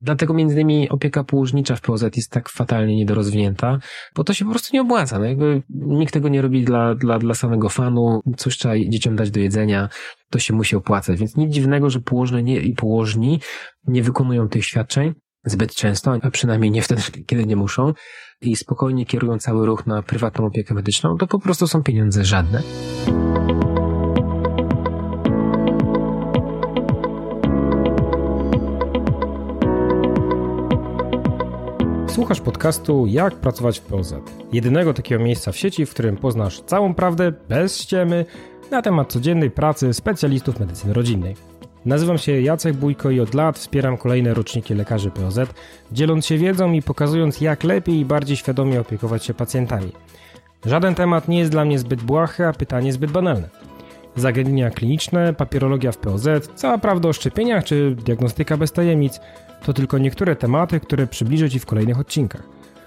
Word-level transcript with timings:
Dlatego 0.00 0.34
między 0.34 0.54
innymi 0.54 0.88
opieka 0.88 1.24
położnicza 1.24 1.76
w 1.76 1.80
POZ 1.80 2.04
jest 2.16 2.30
tak 2.30 2.48
fatalnie 2.48 2.96
niedorozwinięta, 2.96 3.78
bo 4.16 4.24
to 4.24 4.34
się 4.34 4.44
po 4.44 4.50
prostu 4.50 4.70
nie 4.72 4.82
opłaca. 4.82 5.18
No 5.18 5.24
jakby 5.24 5.62
nikt 5.70 6.14
tego 6.14 6.28
nie 6.28 6.42
robi 6.42 6.64
dla, 6.64 6.94
dla, 6.94 7.18
dla 7.18 7.34
samego 7.34 7.68
fanu, 7.68 8.20
coś 8.36 8.58
trzeba 8.58 8.74
dzieciom 8.78 9.16
dać 9.16 9.30
do 9.30 9.40
jedzenia, 9.40 9.88
to 10.30 10.38
się 10.38 10.54
musi 10.54 10.76
opłacać. 10.76 11.18
Więc 11.18 11.36
nic 11.36 11.54
dziwnego, 11.54 11.90
że 11.90 12.00
położne 12.00 12.42
nie, 12.42 12.60
i 12.60 12.74
położni 12.74 13.40
nie 13.86 14.02
wykonują 14.02 14.48
tych 14.48 14.64
świadczeń 14.64 15.14
zbyt 15.44 15.74
często, 15.74 16.18
a 16.22 16.30
przynajmniej 16.30 16.70
nie 16.70 16.82
wtedy, 16.82 17.02
kiedy 17.26 17.46
nie 17.46 17.56
muszą 17.56 17.92
i 18.40 18.56
spokojnie 18.56 19.06
kierują 19.06 19.38
cały 19.38 19.66
ruch 19.66 19.86
na 19.86 20.02
prywatną 20.02 20.46
opiekę 20.46 20.74
medyczną, 20.74 21.16
to 21.16 21.26
po 21.26 21.38
prostu 21.38 21.66
są 21.66 21.82
pieniądze 21.82 22.24
żadne. 22.24 22.62
Słuchasz 32.28 32.44
podcastu 32.44 33.06
Jak 33.06 33.34
pracować 33.34 33.78
w 33.78 33.82
POZ. 33.82 34.14
Jedynego 34.52 34.94
takiego 34.94 35.24
miejsca 35.24 35.52
w 35.52 35.56
sieci, 35.56 35.86
w 35.86 35.90
którym 35.90 36.16
poznasz 36.16 36.60
całą 36.60 36.94
prawdę 36.94 37.32
bez 37.48 37.78
ściemy 37.80 38.24
na 38.70 38.82
temat 38.82 39.12
codziennej 39.12 39.50
pracy 39.50 39.94
specjalistów 39.94 40.60
medycyny 40.60 40.92
rodzinnej. 40.92 41.36
Nazywam 41.86 42.18
się 42.18 42.40
Jacek 42.40 42.76
Bójko 42.76 43.10
i 43.10 43.20
od 43.20 43.34
lat 43.34 43.58
wspieram 43.58 43.96
kolejne 43.96 44.34
roczniki 44.34 44.74
lekarzy 44.74 45.10
POZ, 45.10 45.38
dzieląc 45.92 46.26
się 46.26 46.38
wiedzą 46.38 46.72
i 46.72 46.82
pokazując 46.82 47.40
jak 47.40 47.64
lepiej 47.64 47.94
i 47.94 48.04
bardziej 48.04 48.36
świadomie 48.36 48.80
opiekować 48.80 49.24
się 49.24 49.34
pacjentami. 49.34 49.92
Żaden 50.66 50.94
temat 50.94 51.28
nie 51.28 51.38
jest 51.38 51.50
dla 51.50 51.64
mnie 51.64 51.78
zbyt 51.78 52.02
błahy, 52.02 52.46
a 52.46 52.52
pytanie 52.52 52.92
zbyt 52.92 53.10
banalne. 53.10 53.48
Zagadnienia 54.16 54.70
kliniczne, 54.70 55.34
papierologia 55.34 55.92
w 55.92 55.98
POZ, 55.98 56.28
cała 56.54 56.78
prawda 56.78 57.08
o 57.08 57.12
szczepieniach 57.12 57.64
czy 57.64 57.96
diagnostyka 58.04 58.56
bez 58.56 58.72
tajemnic– 58.72 59.20
to 59.64 59.72
tylko 59.72 59.98
niektóre 59.98 60.36
tematy, 60.36 60.80
które 60.80 61.06
przybliżę 61.06 61.50
Ci 61.50 61.58
w 61.58 61.66
kolejnych 61.66 61.98
odcinkach. 61.98 62.42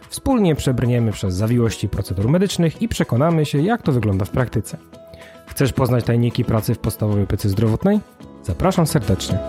Wspólnie 0.10 0.56
przebrniemy 0.56 1.12
przez 1.12 1.36
zawiłości 1.36 1.90
procedur 1.90 2.30
medycznych 2.30 2.82
i 2.82 2.88
przekonamy 2.88 3.46
się, 3.46 3.58
jak 3.58 3.82
to 3.82 3.92
wygląda 3.92 4.26
w 4.26 4.30
praktyce. 4.30 4.78
Chcesz 5.48 5.74
poznać 5.74 6.06
tajniki 6.06 6.46
pracy 6.46 6.76
w 6.76 6.80
podstawowej 6.80 7.24
opiece 7.24 7.50
zdrowotnej? 7.50 8.00
Zapraszam 8.44 8.88
serdecznie. 8.88 9.40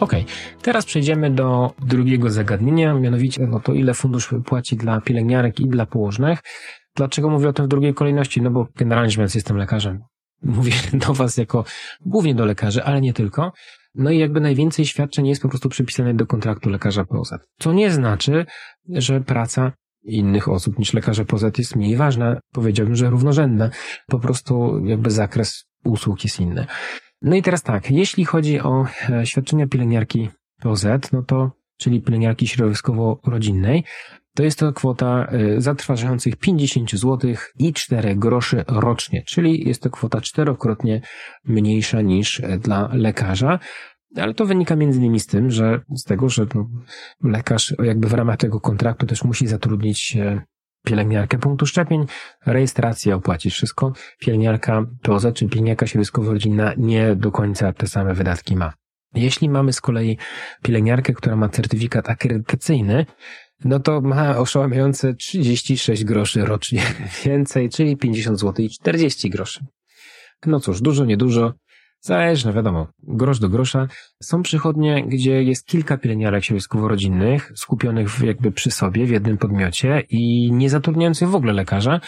Ok, 0.00 0.12
teraz 0.62 0.84
przejdziemy 0.84 1.30
do 1.30 1.72
drugiego 1.78 2.30
zagadnienia, 2.30 2.94
mianowicie 2.94 3.46
no 3.46 3.60
to 3.60 3.72
ile 3.72 3.94
fundusz 3.94 4.34
płaci 4.44 4.76
dla 4.76 5.00
pielęgniarek 5.00 5.60
i 5.60 5.68
dla 5.68 5.86
położnych. 5.86 6.38
Dlaczego 6.96 7.30
mówię 7.30 7.48
o 7.48 7.52
tym 7.52 7.64
w 7.64 7.68
drugiej 7.68 7.94
kolejności? 7.94 8.42
No 8.42 8.50
bo 8.50 8.66
generalnie 8.76 9.10
rzecz 9.10 9.34
jestem 9.34 9.56
lekarzem. 9.56 10.00
Mówię 10.42 10.72
do 11.06 11.14
Was 11.14 11.36
jako 11.36 11.64
głównie 12.06 12.34
do 12.34 12.44
lekarzy, 12.44 12.84
ale 12.84 13.00
nie 13.00 13.12
tylko. 13.12 13.52
No 13.94 14.10
i 14.10 14.18
jakby 14.18 14.40
najwięcej 14.40 14.86
świadczeń 14.86 15.26
jest 15.26 15.42
po 15.42 15.48
prostu 15.48 15.68
przypisane 15.68 16.14
do 16.14 16.26
kontraktu 16.26 16.70
lekarza 16.70 17.04
POZ. 17.04 17.30
Co 17.58 17.72
nie 17.72 17.90
znaczy, 17.90 18.46
że 18.88 19.20
praca 19.20 19.72
innych 20.02 20.48
osób 20.48 20.78
niż 20.78 20.94
lekarze 20.94 21.24
POZ 21.24 21.44
jest 21.58 21.76
mniej 21.76 21.96
ważna. 21.96 22.40
Powiedziałbym, 22.52 22.96
że 22.96 23.10
równorzędna. 23.10 23.70
Po 24.06 24.18
prostu 24.18 24.84
jakby 24.84 25.10
zakres 25.10 25.64
usług 25.84 26.24
jest 26.24 26.40
inny. 26.40 26.66
No 27.22 27.36
i 27.36 27.42
teraz 27.42 27.62
tak, 27.62 27.90
jeśli 27.90 28.24
chodzi 28.24 28.60
o 28.60 28.86
e, 29.10 29.26
świadczenia 29.26 29.66
pielęgniarki 29.66 30.28
POZ, 30.60 30.86
no 31.12 31.22
to, 31.22 31.50
czyli 31.76 32.02
pielęgniarki 32.02 32.46
środowiskowo-rodzinnej, 32.46 33.82
to 34.38 34.42
jest 34.44 34.58
to 34.58 34.72
kwota 34.72 35.26
e, 35.26 35.60
zatrważających 35.60 36.36
50 36.36 36.90
zł 36.90 37.30
i 37.58 37.72
4 37.72 38.16
groszy 38.16 38.64
rocznie, 38.68 39.22
czyli 39.26 39.68
jest 39.68 39.82
to 39.82 39.90
kwota 39.90 40.20
czterokrotnie 40.20 41.00
mniejsza 41.44 42.00
niż 42.00 42.40
e, 42.40 42.58
dla 42.58 42.88
lekarza. 42.92 43.58
Ale 44.16 44.34
to 44.34 44.46
wynika 44.46 44.76
między 44.76 44.98
innymi 44.98 45.20
z 45.20 45.26
tym, 45.26 45.50
że 45.50 45.80
z 45.96 46.04
tego, 46.04 46.28
że 46.28 46.46
lekarz 47.22 47.74
jakby 47.82 48.08
w 48.08 48.12
ramach 48.12 48.36
tego 48.36 48.60
kontraktu 48.60 49.06
też 49.06 49.24
musi 49.24 49.46
zatrudnić 49.46 50.16
e, 50.16 50.42
pielęgniarkę 50.84 51.38
punktu 51.38 51.66
szczepień, 51.66 52.06
rejestracja, 52.46 53.14
opłacić 53.14 53.54
wszystko. 53.54 53.92
Pielęgniarka 54.18 54.86
POZ, 55.02 55.26
czy 55.34 55.48
pielęgniarka 55.48 55.86
środowiskowo-rodzinna 55.86 56.74
nie 56.76 57.16
do 57.16 57.32
końca 57.32 57.72
te 57.72 57.86
same 57.86 58.14
wydatki 58.14 58.56
ma. 58.56 58.72
Jeśli 59.14 59.48
mamy 59.48 59.72
z 59.72 59.80
kolei 59.80 60.18
pielęgniarkę, 60.62 61.12
która 61.12 61.36
ma 61.36 61.48
certyfikat 61.48 62.10
akredytacyjny, 62.10 63.06
no 63.64 63.80
to 63.80 64.00
ma 64.00 64.38
oszałamiające 64.38 65.14
36 65.14 66.04
groszy 66.04 66.44
rocznie 66.44 66.82
więcej, 67.24 67.68
czyli 67.68 67.96
50 67.96 68.40
zł 68.40 68.64
i 68.64 68.70
40 68.70 69.30
groszy. 69.30 69.60
No 70.46 70.60
cóż, 70.60 70.80
dużo, 70.80 71.04
niedużo, 71.04 71.52
Zależy, 72.00 72.46
no 72.46 72.52
wiadomo, 72.52 72.86
grosz 73.02 73.38
do 73.38 73.48
grosza. 73.48 73.88
Są 74.22 74.42
przychodnie, 74.42 75.04
gdzie 75.06 75.42
jest 75.42 75.66
kilka 75.66 75.98
pielęgniarek 75.98 76.44
środowiskowo-rodzinnych 76.44 77.52
skupionych 77.54 78.20
jakby 78.22 78.52
przy 78.52 78.70
sobie 78.70 79.06
w 79.06 79.10
jednym 79.10 79.38
podmiocie 79.38 80.02
i 80.10 80.52
nie 80.52 80.70
zatrudniających 80.70 81.28
w 81.28 81.34
ogóle 81.34 81.52
lekarza. 81.52 82.00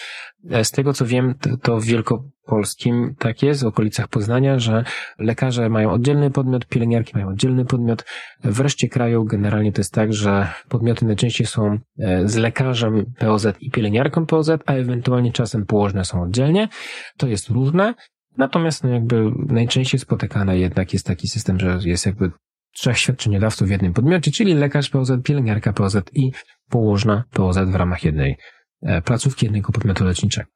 E, 0.50 0.64
z 0.64 0.70
tego 0.70 0.92
co 0.92 1.06
wiem, 1.06 1.34
to 1.62 1.80
w 1.80 1.84
Wielkopolskim 1.84 3.14
tak 3.18 3.42
jest, 3.42 3.62
w 3.62 3.66
okolicach 3.66 4.08
Poznania, 4.08 4.58
że 4.58 4.84
lekarze 5.18 5.68
mają 5.68 5.90
oddzielny 5.90 6.30
podmiot, 6.30 6.66
pielęgniarki 6.66 7.12
mają 7.14 7.28
oddzielny 7.28 7.64
podmiot. 7.64 8.04
W 8.44 8.60
reszcie 8.60 8.88
kraju 8.88 9.24
generalnie 9.24 9.72
to 9.72 9.80
jest 9.80 9.94
tak, 9.94 10.12
że 10.12 10.48
podmioty 10.68 11.06
najczęściej 11.06 11.46
są 11.46 11.78
e, 11.98 12.28
z 12.28 12.36
lekarzem 12.36 13.12
POZ 13.18 13.46
i 13.60 13.70
pielęgniarką 13.70 14.26
POZ, 14.26 14.50
a 14.66 14.72
ewentualnie 14.72 15.32
czasem 15.32 15.66
położne 15.66 16.04
są 16.04 16.22
oddzielnie. 16.22 16.68
To 17.16 17.26
jest 17.26 17.48
różne. 17.48 17.94
Natomiast 18.36 18.84
no 18.84 18.90
jakby 18.90 19.30
najczęściej 19.46 20.00
spotykany 20.00 20.58
jednak 20.58 20.92
jest 20.92 21.06
taki 21.06 21.28
system, 21.28 21.58
że 21.58 21.78
jest 21.84 22.06
jakby 22.06 22.30
trzech 22.72 22.98
świadczeniodawców 22.98 23.68
w 23.68 23.70
jednym 23.70 23.92
podmiocie, 23.92 24.30
czyli 24.30 24.54
lekarz 24.54 24.90
POZ, 24.90 25.12
pielęgniarka 25.24 25.72
POZ 25.72 25.96
i 26.14 26.32
położna 26.68 27.24
POZ 27.30 27.58
w 27.58 27.74
ramach 27.74 28.04
jednej 28.04 28.36
e, 28.82 29.02
placówki, 29.02 29.46
jednego 29.46 29.72
podmiotu 29.72 30.04
leczniczego. 30.04 30.50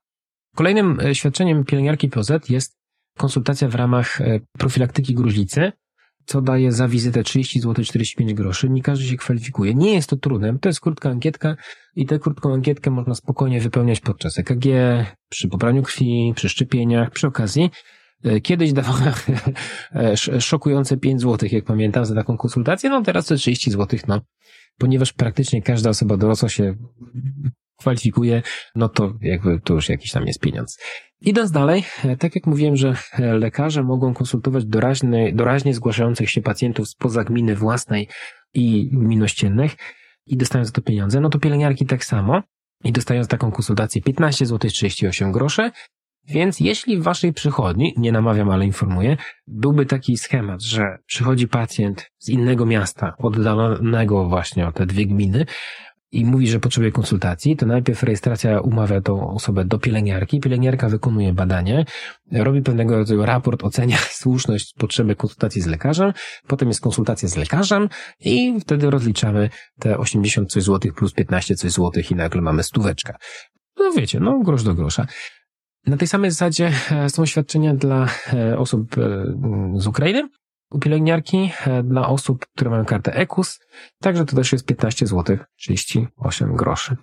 Kolejnym 0.56 1.00
e, 1.00 1.14
świadczeniem 1.14 1.64
pielęgniarki 1.64 2.08
POZ 2.08 2.30
jest 2.48 2.76
konsultacja 3.18 3.68
w 3.68 3.74
ramach 3.74 4.20
e, 4.20 4.40
profilaktyki 4.58 5.14
gruźlicy, 5.14 5.72
co 6.26 6.40
daje 6.40 6.72
za 6.72 6.88
wizytę 6.88 7.22
30 7.22 7.60
zł 7.60 7.84
45 7.84 8.34
groszy. 8.34 8.70
Nie 8.70 8.82
każdy 8.82 9.04
się 9.04 9.16
kwalifikuje. 9.16 9.74
Nie 9.74 9.94
jest 9.94 10.10
to 10.10 10.16
trudne. 10.16 10.58
To 10.58 10.68
jest 10.68 10.80
krótka 10.80 11.10
ankietka 11.10 11.56
i 11.96 12.06
tę 12.06 12.18
krótką 12.18 12.54
ankietkę 12.54 12.90
można 12.90 13.14
spokojnie 13.14 13.60
wypełniać 13.60 14.00
podczas 14.00 14.38
EKG, 14.38 14.64
przy 15.28 15.48
pobraniu 15.48 15.82
krwi, 15.82 16.32
przy 16.36 16.48
szczepieniach, 16.48 17.10
przy 17.10 17.26
okazji. 17.26 17.70
E, 18.24 18.40
kiedyś 18.40 18.72
dawałem 18.72 19.12
e, 19.94 20.40
szokujące 20.40 20.96
5 20.96 21.20
zł, 21.20 21.48
jak 21.52 21.64
pamiętam, 21.64 22.06
za 22.06 22.14
taką 22.14 22.36
konsultację. 22.36 22.90
No 22.90 23.02
teraz 23.02 23.26
to 23.26 23.36
30 23.36 23.70
zł, 23.70 23.98
no. 24.08 24.20
Ponieważ 24.78 25.12
praktycznie 25.12 25.62
każda 25.62 25.90
osoba 25.90 26.16
dorosła 26.16 26.48
się 26.48 26.74
kwalifikuje, 27.78 28.42
no 28.74 28.88
to 28.88 29.14
jakby 29.20 29.60
to 29.60 29.74
już 29.74 29.88
jakiś 29.88 30.10
tam 30.10 30.26
jest 30.26 30.40
pieniądz. 30.40 30.78
Idąc 31.24 31.50
dalej, 31.50 31.84
e, 32.04 32.16
tak 32.16 32.34
jak 32.34 32.46
mówiłem, 32.46 32.76
że 32.76 32.94
e, 33.12 33.34
lekarze 33.34 33.82
mogą 33.82 34.14
konsultować 34.14 34.64
doraźne, 34.64 35.32
doraźnie 35.32 35.74
zgłaszających 35.74 36.30
się 36.30 36.40
pacjentów 36.40 36.88
spoza 36.88 37.24
gminy 37.24 37.56
własnej 37.56 38.08
i 38.54 38.88
gmin 38.92 39.22
ościennych 39.22 39.76
i 40.26 40.36
dostają 40.36 40.64
za 40.64 40.72
to 40.72 40.82
pieniądze, 40.82 41.20
no 41.20 41.30
to 41.30 41.38
pielęgniarki 41.38 41.86
tak 41.86 42.04
samo 42.04 42.42
i 42.84 42.92
dostają 42.92 43.22
za 43.22 43.28
taką 43.28 43.52
konsultację 43.52 44.02
15 44.02 44.46
zł 44.46 44.70
38 44.70 45.32
groszy, 45.32 45.70
więc 46.28 46.60
jeśli 46.60 46.98
w 46.98 47.02
waszej 47.02 47.32
przychodni, 47.32 47.94
nie 47.96 48.12
namawiam, 48.12 48.50
ale 48.50 48.66
informuję, 48.66 49.16
byłby 49.46 49.86
taki 49.86 50.16
schemat, 50.16 50.62
że 50.62 50.98
przychodzi 51.06 51.48
pacjent 51.48 52.10
z 52.18 52.28
innego 52.28 52.66
miasta, 52.66 53.14
oddalonego 53.18 54.28
właśnie 54.28 54.66
o 54.66 54.72
te 54.72 54.86
dwie 54.86 55.06
gminy, 55.06 55.46
i 56.14 56.24
mówi, 56.24 56.48
że 56.48 56.60
potrzebuje 56.60 56.92
konsultacji, 56.92 57.56
to 57.56 57.66
najpierw 57.66 58.02
rejestracja 58.02 58.60
umawia 58.60 59.00
tą 59.00 59.34
osobę 59.34 59.64
do 59.64 59.78
pielęgniarki, 59.78 60.40
pielęgniarka 60.40 60.88
wykonuje 60.88 61.32
badanie, 61.32 61.84
robi 62.32 62.62
pewnego 62.62 62.96
rodzaju 62.96 63.26
raport, 63.26 63.64
ocenia 63.64 63.96
słuszność 64.22 64.74
potrzeby 64.78 65.16
konsultacji 65.16 65.62
z 65.62 65.66
lekarzem, 65.66 66.12
potem 66.46 66.68
jest 66.68 66.80
konsultacja 66.80 67.28
z 67.28 67.36
lekarzem 67.36 67.88
i 68.20 68.60
wtedy 68.60 68.90
rozliczamy 68.90 69.50
te 69.78 69.98
80 69.98 70.52
coś 70.52 70.62
złotych 70.62 70.94
plus 70.94 71.12
15 71.12 71.54
coś 71.54 71.70
złotych 71.70 72.10
i 72.10 72.14
nagle 72.14 72.40
mamy 72.40 72.62
stóweczka. 72.62 73.16
No 73.78 73.92
wiecie, 73.92 74.20
no 74.20 74.40
grosz 74.44 74.62
do 74.62 74.74
grosza. 74.74 75.06
Na 75.86 75.96
tej 75.96 76.08
samej 76.08 76.30
zasadzie 76.30 76.72
e, 76.90 77.10
są 77.10 77.26
świadczenia 77.26 77.74
dla 77.74 78.08
e, 78.32 78.58
osób 78.58 78.98
e, 78.98 79.24
z 79.76 79.86
Ukrainy, 79.86 80.28
u 80.74 80.78
pielęgniarki 80.78 81.50
e, 81.66 81.82
dla 81.82 82.08
osób, 82.08 82.46
które 82.56 82.70
mają 82.70 82.84
kartę 82.84 83.14
EKUS. 83.14 83.60
Także 84.00 84.24
to 84.24 84.36
też 84.36 84.52
jest 84.52 84.66
15 84.66 85.06
zł 85.06 85.36
38 85.56 86.56
groszy. 86.56 86.96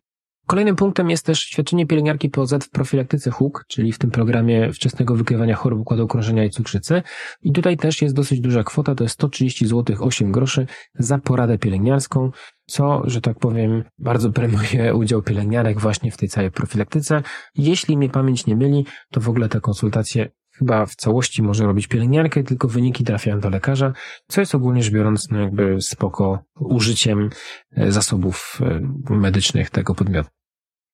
Kolejnym 0.48 0.76
punktem 0.76 1.10
jest 1.10 1.26
też 1.26 1.40
świadczenie 1.40 1.88
pielęgniarki 1.88 2.30
POZ 2.30 2.54
w 2.54 2.70
profilaktyce 2.70 3.32
HUK, 3.32 3.66
czyli 3.68 3.92
w 3.92 3.98
tym 3.98 4.12
programie 4.12 4.74
wczesnego 4.74 5.16
wykrywania 5.16 5.56
chorób 5.56 5.80
układu 5.80 6.08
krążenia 6.08 6.46
i 6.46 6.50
cukrzycy. 6.50 7.04
I 7.42 7.52
tutaj 7.52 7.78
też 7.78 8.02
jest 8.02 8.16
dosyć 8.16 8.42
duża 8.42 8.64
kwota, 8.64 8.96
to 8.96 9.04
jest 9.04 9.14
130 9.14 9.68
zł 9.68 9.96
8 10.00 10.32
groszy 10.32 10.68
za 10.94 11.18
poradę 11.18 11.58
pielęgniarską, 11.58 12.32
co, 12.66 13.02
że 13.06 13.22
tak 13.22 13.40
powiem, 13.40 13.84
bardzo 13.98 14.32
premiuje 14.32 14.96
udział 14.96 15.22
pielęgniarek 15.22 15.80
właśnie 15.80 16.12
w 16.12 16.18
tej 16.18 16.30
całej 16.30 16.52
profilaktyce. 16.52 17.24
Jeśli 17.56 17.98
mnie 17.98 18.10
pamięć 18.10 18.46
nie 18.46 18.56
myli, 18.56 18.86
to 19.12 19.22
w 19.22 19.30
ogóle 19.30 19.50
te 19.50 19.62
konsultacje 19.62 20.30
chyba 20.58 20.86
w 20.86 20.96
całości 20.96 21.44
może 21.44 21.66
robić 21.66 21.88
pielęgniarkę, 21.88 22.44
tylko 22.44 22.68
wyniki 22.68 23.04
trafiają 23.04 23.40
do 23.40 23.50
lekarza, 23.50 23.94
co 24.28 24.42
jest 24.42 24.56
ogólnie 24.56 24.84
rzecz 24.84 24.94
biorąc 24.94 25.30
no 25.32 25.40
jakby 25.40 25.82
spoko 25.82 26.44
użyciem 26.60 27.30
e, 27.78 27.92
zasobów 27.92 28.60
e, 29.10 29.14
medycznych 29.14 29.70
tego 29.70 29.96
podmiotu. 29.96 30.30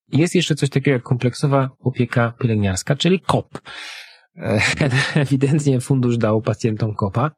Jest 0.07 0.36
jeszcze 0.36 0.56
coś 0.56 0.69
takiego 0.69 0.92
jak 0.92 1.04
kompleksowa 1.04 1.69
opieka 1.80 2.33
pielęgniarska, 2.39 2.95
czyli 2.95 3.19
KOP. 3.19 3.62
E, 4.36 4.62
ewidentnie 5.15 5.81
fundusz 5.81 6.18
dał 6.18 6.42
pacjentom 6.42 6.95
KOPA, 6.95 7.31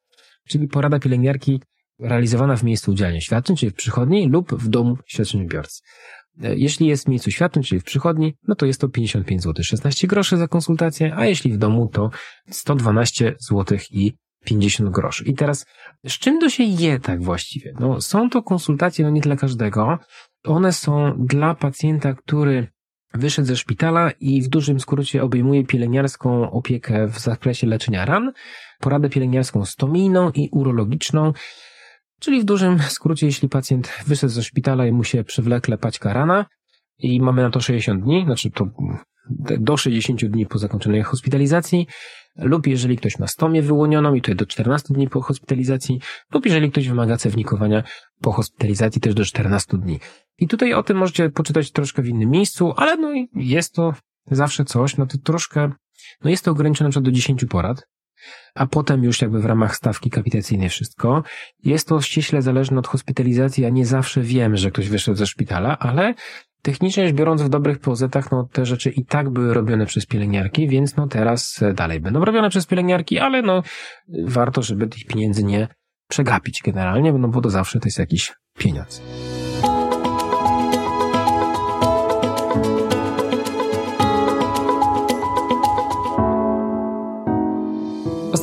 czyli 0.48 0.68
porada 0.68 1.00
pielęgniarki 1.00 1.62
realizowana 2.00 2.56
w 2.56 2.64
miejscu 2.64 2.92
udzielania 2.92 3.22
świadczeń, 3.22 3.56
czyli 3.56 3.72
w 3.72 3.76
przychodni 3.76 4.30
lub 4.30 4.56
w 4.56 4.68
domu 4.68 4.98
świadczeniobiorcy. 5.06 5.82
E, 6.44 6.56
jeśli 6.56 6.88
jest 6.88 7.06
w 7.06 7.08
miejscu 7.08 7.32
świadczeń, 7.32 7.64
czyli 7.64 7.82
w 7.82 7.84
przychodni, 7.84 8.34
no 8.48 8.56
to 8.56 8.66
jest 8.66 8.82
to 8.82 8.90
55 8.90 9.44
zł 9.44 9.64
16 9.64 10.08
groszy 10.08 10.38
za 10.38 10.48
konsultację, 10.48 11.16
a 11.16 11.26
jeśli 11.26 11.54
w 11.54 11.58
domu 11.58 11.88
to 11.94 12.10
112 12.50 13.36
zł 13.40 13.78
i 13.92 14.14
50 14.46 14.90
groszy. 14.90 15.24
I 15.24 15.34
teraz, 15.34 15.66
z 16.08 16.14
czym 16.14 16.40
to 16.40 16.50
się 16.50 16.64
je 16.64 17.00
tak 17.00 17.24
właściwie? 17.24 17.74
No, 17.80 18.02
są 18.02 18.30
to 18.30 18.44
konsultacje, 18.44 19.06
no 19.06 19.12
nie 19.12 19.22
dla 19.22 19.36
każdego. 19.36 20.00
One 20.46 20.74
są 20.74 21.14
dla 21.20 21.56
pacjenta, 21.56 22.14
który 22.14 22.68
wyszedł 23.14 23.48
ze 23.48 23.56
szpitala 23.56 24.12
i 24.12 24.42
w 24.42 24.48
dużym 24.48 24.80
skrócie 24.80 25.24
obejmuje 25.24 25.66
pielęgniarską 25.66 26.52
opiekę 26.52 27.08
w 27.08 27.20
zakresie 27.20 27.68
leczenia 27.68 28.06
ran, 28.06 28.32
poradę 28.80 29.10
pielęgniarską 29.10 29.66
stomijną 29.66 30.32
i 30.32 30.50
urologiczną, 30.52 31.34
Czyli 32.20 32.42
w 32.42 32.46
dużym 32.46 32.80
skrócie, 32.80 33.26
jeśli 33.26 33.50
pacjent 33.50 33.90
wyszedł 34.08 34.34
ze 34.34 34.44
szpitala 34.44 34.88
i 34.88 34.92
mu 34.92 35.04
się 35.04 35.24
przewlekle 35.24 35.78
paćka 35.78 36.14
rana 36.14 36.46
i 36.98 37.22
mamy 37.22 37.42
na 37.42 37.50
to 37.50 37.62
60 37.62 38.04
dni, 38.04 38.24
znaczy 38.26 38.52
to 38.52 38.68
do 39.60 39.78
60 39.78 40.26
dni 40.26 40.46
po 40.46 40.58
zakończonej 40.58 41.04
hospitalizacji, 41.04 41.88
lub 42.36 42.68
jeżeli 42.68 42.98
ktoś 42.98 43.20
ma 43.20 43.28
stomię 43.28 43.62
wyłonioną 43.62 44.14
i 44.14 44.22
tutaj 44.22 44.36
do 44.36 44.46
14 44.46 44.94
dni 44.94 45.10
po 45.10 45.22
hospitalizacji, 45.22 46.00
lub 46.34 46.46
jeżeli 46.46 46.72
ktoś 46.72 46.88
wymaga 46.88 47.18
cewnikowania 47.18 47.84
po 48.22 48.32
hospitalizacji 48.32 49.02
też 49.02 49.14
do 49.14 49.26
14 49.26 49.78
dni. 49.78 50.00
I 50.38 50.48
tutaj 50.48 50.74
o 50.74 50.84
tym 50.84 50.98
możecie 50.98 51.30
poczytać 51.30 51.72
troszkę 51.72 52.02
w 52.02 52.08
innym 52.08 52.30
miejscu, 52.30 52.74
ale 52.78 52.98
no 52.98 53.10
jest 53.36 53.74
to 53.74 53.94
zawsze 54.32 54.66
coś, 54.66 54.98
no 54.98 55.06
to 55.06 55.18
troszkę, 55.18 55.72
no 56.24 56.30
jest 56.30 56.46
to 56.46 56.52
ograniczone 56.52 56.90
na 56.96 57.02
do 57.02 57.12
10 57.12 57.46
porad, 57.46 57.88
a 58.56 58.66
potem 58.66 59.04
już 59.04 59.22
jakby 59.22 59.40
w 59.40 59.46
ramach 59.46 59.76
stawki 59.76 60.10
kapitacyjnej 60.10 60.70
wszystko. 60.70 61.24
Jest 61.64 61.88
to 61.88 62.02
ściśle 62.02 62.42
zależne 62.42 62.80
od 62.80 62.88
hospitalizacji, 62.88 63.64
ja 63.64 63.70
nie 63.70 63.86
zawsze 63.86 64.22
wiem, 64.22 64.58
że 64.58 64.72
ktoś 64.72 64.90
wyszedł 64.90 65.18
ze 65.18 65.28
szpitala, 65.28 65.80
ale 65.80 66.14
technicznie 66.62 67.08
rzecz 67.08 67.16
biorąc 67.16 67.42
w 67.42 67.50
dobrych 67.50 67.80
pozetach, 67.80 68.32
no 68.32 68.48
te 68.52 68.66
rzeczy 68.66 68.90
i 68.90 69.06
tak 69.06 69.30
były 69.30 69.54
robione 69.54 69.86
przez 69.86 70.06
pielęgniarki, 70.06 70.68
więc 70.68 70.96
no 70.96 71.08
teraz 71.08 71.60
dalej 71.74 72.00
będą 72.00 72.26
robione 72.26 72.50
przez 72.50 72.66
pielęgniarki, 72.66 73.20
ale 73.20 73.42
no 73.42 73.64
warto, 74.26 74.62
żeby 74.62 74.88
tych 74.88 75.06
pieniędzy 75.06 75.44
nie 75.44 75.68
przegapić 76.10 76.62
generalnie, 76.66 77.14
no 77.14 77.28
bo 77.28 77.42
to 77.42 77.50
zawsze 77.50 77.80
to 77.80 77.88
jest 77.88 78.00
jakiś 78.00 78.34
pieniądz. 78.58 79.02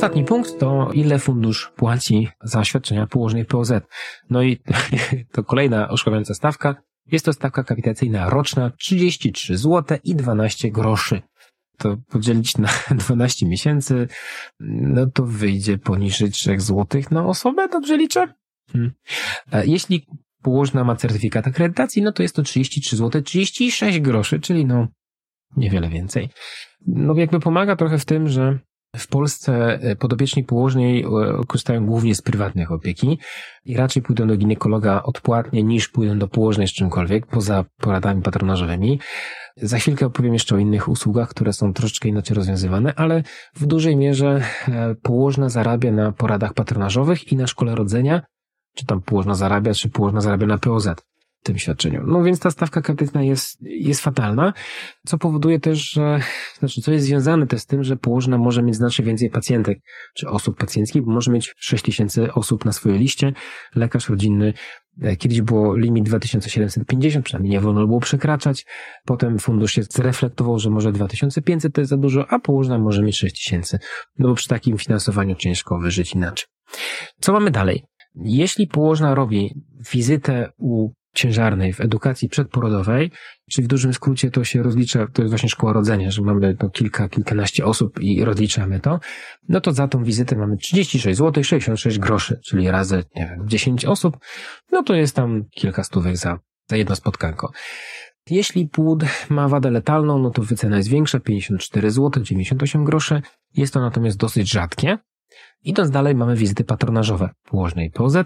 Ostatni 0.07 0.25
punkt 0.25 0.59
to 0.59 0.89
ile 0.93 1.19
fundusz 1.19 1.71
płaci 1.75 2.27
za 2.43 2.63
świadczenia 2.63 3.07
położnej 3.07 3.45
POZ. 3.45 3.71
No 4.29 4.43
i 4.43 4.57
to 5.33 5.43
kolejna 5.43 5.89
oszłamiająca 5.89 6.33
stawka. 6.33 6.75
Jest 7.11 7.25
to 7.25 7.33
stawka 7.33 7.63
kapitacyjna 7.63 8.29
roczna 8.29 8.71
33 8.77 9.57
zł 9.57 9.97
i 10.03 10.15
12 10.15 10.71
groszy. 10.71 11.21
To 11.77 11.97
podzielić 12.09 12.57
na 12.57 12.69
12 13.05 13.45
miesięcy, 13.45 14.07
no 14.59 15.05
to 15.05 15.25
wyjdzie 15.25 15.77
poniżej 15.77 16.31
3 16.31 16.59
zł 16.59 17.01
na 17.11 17.25
osobę, 17.25 17.67
dobrze 17.67 17.97
liczę? 17.97 18.33
Hmm. 18.71 18.91
Jeśli 19.63 20.07
położna 20.41 20.83
ma 20.83 20.95
certyfikat 20.95 21.47
akredytacji, 21.47 22.01
no 22.01 22.11
to 22.11 22.23
jest 22.23 22.35
to 22.35 22.43
33 22.43 22.97
zł 22.97 23.21
36 23.21 23.99
groszy, 23.99 24.39
czyli 24.39 24.65
no 24.65 24.87
niewiele 25.57 25.89
więcej. 25.89 26.29
No 26.87 27.13
jakby 27.15 27.39
pomaga 27.39 27.75
trochę 27.75 27.97
w 27.97 28.05
tym, 28.05 28.27
że 28.27 28.59
w 28.97 29.07
Polsce 29.07 29.79
e, 29.81 29.95
podobieczni 29.95 30.43
położnej 30.43 31.03
e, 31.03 31.07
korzystają 31.47 31.85
głównie 31.85 32.15
z 32.15 32.21
prywatnych 32.21 32.71
opieki 32.71 33.19
i 33.65 33.77
raczej 33.77 34.03
pójdą 34.03 34.27
do 34.27 34.37
ginekologa 34.37 35.03
odpłatnie 35.03 35.63
niż 35.63 35.87
pójdą 35.87 36.19
do 36.19 36.27
położnej 36.27 36.67
z 36.67 36.73
czymkolwiek, 36.73 37.25
poza 37.25 37.65
poradami 37.77 38.21
patronażowymi. 38.21 38.99
Za 39.57 39.77
chwilkę 39.77 40.05
opowiem 40.05 40.33
jeszcze 40.33 40.55
o 40.55 40.57
innych 40.57 40.89
usługach, 40.89 41.29
które 41.29 41.53
są 41.53 41.73
troszeczkę 41.73 42.09
inaczej 42.09 42.35
rozwiązywane, 42.35 42.93
ale 42.95 43.23
w 43.55 43.65
dużej 43.65 43.95
mierze 43.95 44.41
e, 44.67 44.95
położna 44.95 45.49
zarabia 45.49 45.91
na 45.91 46.11
poradach 46.11 46.53
patronażowych 46.53 47.31
i 47.31 47.35
na 47.35 47.47
szkole 47.47 47.75
rodzenia, 47.75 48.21
czy 48.75 48.85
tam 48.85 49.01
położna 49.01 49.35
zarabia, 49.35 49.73
czy 49.73 49.89
położna 49.89 50.21
zarabia 50.21 50.47
na 50.47 50.57
POZ 50.57 50.87
tym 51.43 51.57
świadczeniu. 51.57 52.03
No 52.07 52.23
więc 52.23 52.39
ta 52.39 52.51
stawka 52.51 52.81
kapitna 52.81 53.23
jest, 53.23 53.57
jest 53.61 54.01
fatalna, 54.01 54.53
co 55.05 55.17
powoduje 55.17 55.59
też, 55.59 55.89
że, 55.89 56.19
znaczy, 56.59 56.81
co 56.81 56.91
jest 56.91 57.05
związane 57.05 57.47
też 57.47 57.61
z 57.61 57.65
tym, 57.65 57.83
że 57.83 57.95
położna 57.95 58.37
może 58.37 58.63
mieć 58.63 58.75
znacznie 58.75 59.05
więcej 59.05 59.29
pacjentek, 59.29 59.79
czy 60.15 60.29
osób 60.29 60.57
pacjenckich, 60.57 61.01
bo 61.01 61.11
może 61.11 61.31
mieć 61.31 61.53
6 61.57 61.83
tysięcy 61.83 62.33
osób 62.33 62.65
na 62.65 62.71
swojej 62.71 62.99
liście. 62.99 63.33
Lekarz 63.75 64.09
rodzinny 64.09 64.53
e, 65.01 65.15
Kiedyś 65.15 65.41
było 65.41 65.75
limit 65.75 66.05
2750, 66.05 67.25
przynajmniej 67.25 67.51
nie 67.51 67.61
wolno 67.61 67.87
było 67.87 67.99
przekraczać. 67.99 68.65
Potem 69.05 69.39
fundusz 69.39 69.73
się 69.73 69.83
zreflektował, 69.83 70.59
że 70.59 70.69
może 70.69 70.91
2500 70.91 71.73
to 71.73 71.81
jest 71.81 71.89
za 71.89 71.97
dużo, 71.97 72.27
a 72.29 72.39
położna 72.39 72.79
może 72.79 73.03
mieć 73.03 73.17
6000. 73.17 73.79
No 74.19 74.27
bo 74.27 74.35
przy 74.35 74.47
takim 74.47 74.77
finansowaniu 74.77 75.35
ciężko 75.35 75.79
wyżyć 75.79 76.13
inaczej. 76.13 76.47
Co 77.19 77.33
mamy 77.33 77.51
dalej? 77.51 77.83
Jeśli 78.15 78.67
położna 78.67 79.15
robi 79.15 79.53
wizytę 79.91 80.49
u 80.57 80.89
ciężarnej 81.17 81.73
w 81.73 81.81
edukacji 81.81 82.29
przedporodowej, 82.29 83.11
czyli 83.51 83.65
w 83.65 83.67
dużym 83.67 83.93
skrócie 83.93 84.31
to 84.31 84.43
się 84.43 84.63
rozlicza, 84.63 85.07
to 85.13 85.21
jest 85.21 85.31
właśnie 85.31 85.49
szkoła 85.49 85.73
rodzenia, 85.73 86.11
że 86.11 86.21
mamy 86.21 86.57
no, 86.63 86.69
kilka, 86.69 87.09
kilkanaście 87.09 87.65
osób 87.65 87.99
i 88.01 88.25
rozliczamy 88.25 88.79
to, 88.79 88.99
no 89.49 89.61
to 89.61 89.71
za 89.71 89.87
tą 89.87 90.03
wizytę 90.03 90.35
mamy 90.35 90.57
36 90.57 91.17
zł 91.17 91.43
66 91.43 91.99
groszy, 91.99 92.39
czyli 92.45 92.71
razy, 92.71 93.03
nie 93.15 93.25
wiem, 93.25 93.47
10 93.49 93.85
osób, 93.85 94.17
no 94.71 94.83
to 94.83 94.95
jest 94.95 95.15
tam 95.15 95.45
kilka 95.51 95.83
stówek 95.83 96.17
za, 96.17 96.39
za 96.69 96.77
jedno 96.77 96.95
spotkanko. 96.95 97.51
Jeśli 98.29 98.67
płód 98.67 99.03
ma 99.29 99.47
wadę 99.47 99.71
letalną, 99.71 100.19
no 100.19 100.29
to 100.29 100.41
wycena 100.41 100.77
jest 100.77 100.89
większa, 100.89 101.19
54 101.19 101.91
zł 101.91 102.23
98 102.23 102.83
groszy. 102.83 103.21
Jest 103.53 103.73
to 103.73 103.81
natomiast 103.81 104.17
dosyć 104.17 104.51
rzadkie. 104.51 104.97
Idąc 105.63 105.89
dalej, 105.89 106.15
mamy 106.15 106.35
wizyty 106.35 106.63
patronażowe 106.63 107.29
położnej 107.43 107.91
POZ 107.91 108.17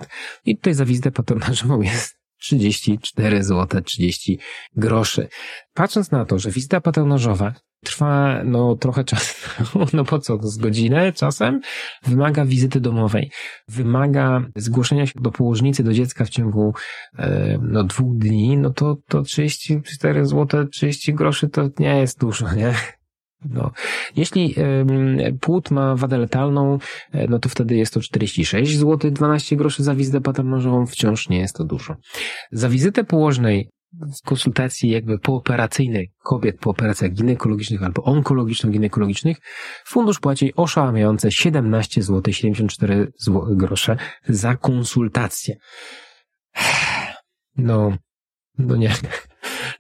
i 0.46 0.58
tutaj 0.58 0.74
za 0.74 0.86
wizytę 0.86 1.12
patronażową 1.12 1.82
jest 1.82 2.21
34 2.42 3.44
zł 3.44 3.82
30 3.82 4.40
groszy. 4.76 5.28
Patrząc 5.74 6.12
na 6.12 6.26
to, 6.26 6.40
że 6.40 6.52
wizyta 6.52 6.82
patronażowa 6.82 7.54
trwa 7.84 8.44
no 8.44 8.76
trochę 8.76 9.04
czasu, 9.04 9.50
no 9.94 10.04
po 10.04 10.20
co, 10.20 10.38
z 10.42 10.58
godzinę 10.58 11.14
czasem, 11.14 11.62
wymaga 12.04 12.46
wizyty 12.46 12.80
domowej, 12.80 13.32
wymaga 13.68 14.46
zgłoszenia 14.56 15.08
się 15.08 15.14
do 15.22 15.32
położnicy, 15.32 15.84
do 15.84 15.94
dziecka 15.94 16.26
w 16.26 16.30
ciągu 16.30 16.74
e, 17.20 17.58
no 17.62 17.84
dwóch 17.84 18.18
dni, 18.18 18.58
no 18.58 18.70
to, 18.70 18.98
to 19.08 19.22
34 19.22 20.26
zł 20.26 20.68
30 20.68 21.14
groszy 21.14 21.50
to 21.50 21.70
nie 21.80 21.98
jest 21.98 22.20
dużo, 22.20 22.54
nie? 22.54 22.76
No. 23.46 23.72
Jeśli 24.16 24.56
y, 25.28 25.38
płód 25.42 25.72
ma 25.72 25.96
wadę 25.96 26.18
letalną, 26.18 26.80
e, 27.12 27.28
no 27.28 27.40
to 27.40 27.50
wtedy 27.50 27.76
jest 27.76 27.94
to 27.94 28.02
46 28.02 28.78
zł 28.78 29.12
12 29.12 29.56
groszy 29.56 29.84
za 29.84 29.96
wizytę 29.96 30.22
patronażową, 30.22 30.86
wciąż 30.86 31.30
nie 31.30 31.40
jest 31.40 31.56
to 31.56 31.64
dużo. 31.64 31.96
Za 32.52 32.70
wizytę 32.70 33.04
położnej 33.04 33.70
w 33.94 34.28
konsultacji 34.28 34.90
jakby 34.90 35.20
pooperacyjnej 35.20 36.12
kobiet 36.24 36.60
po 36.60 36.70
operacjach 36.70 37.12
ginekologicznych 37.12 37.84
albo 37.84 38.02
onkologiczno-ginekologicznych 38.02 39.38
fundusz 39.86 40.20
płaci 40.20 40.56
oszałamiające 40.56 41.32
17 41.32 42.02
zł 42.02 42.34
74 42.34 43.12
grosze 43.52 43.98
za 44.28 44.56
konsultację. 44.56 45.56
No, 47.58 47.98
no 48.58 48.76
nie 48.76 48.92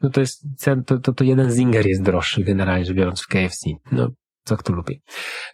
no 0.03 0.09
to 0.09 0.19
jest, 0.19 0.45
to, 0.85 0.99
to, 0.99 1.13
to 1.13 1.23
jeden 1.23 1.51
zinger 1.51 1.87
jest 1.87 2.03
droższy 2.03 2.43
generalnie 2.43 2.85
rzecz 2.85 2.95
biorąc 2.95 3.21
w 3.21 3.27
KFC. 3.27 3.69
No, 3.91 4.09
co 4.43 4.57
kto 4.57 4.73
lubi. 4.73 5.01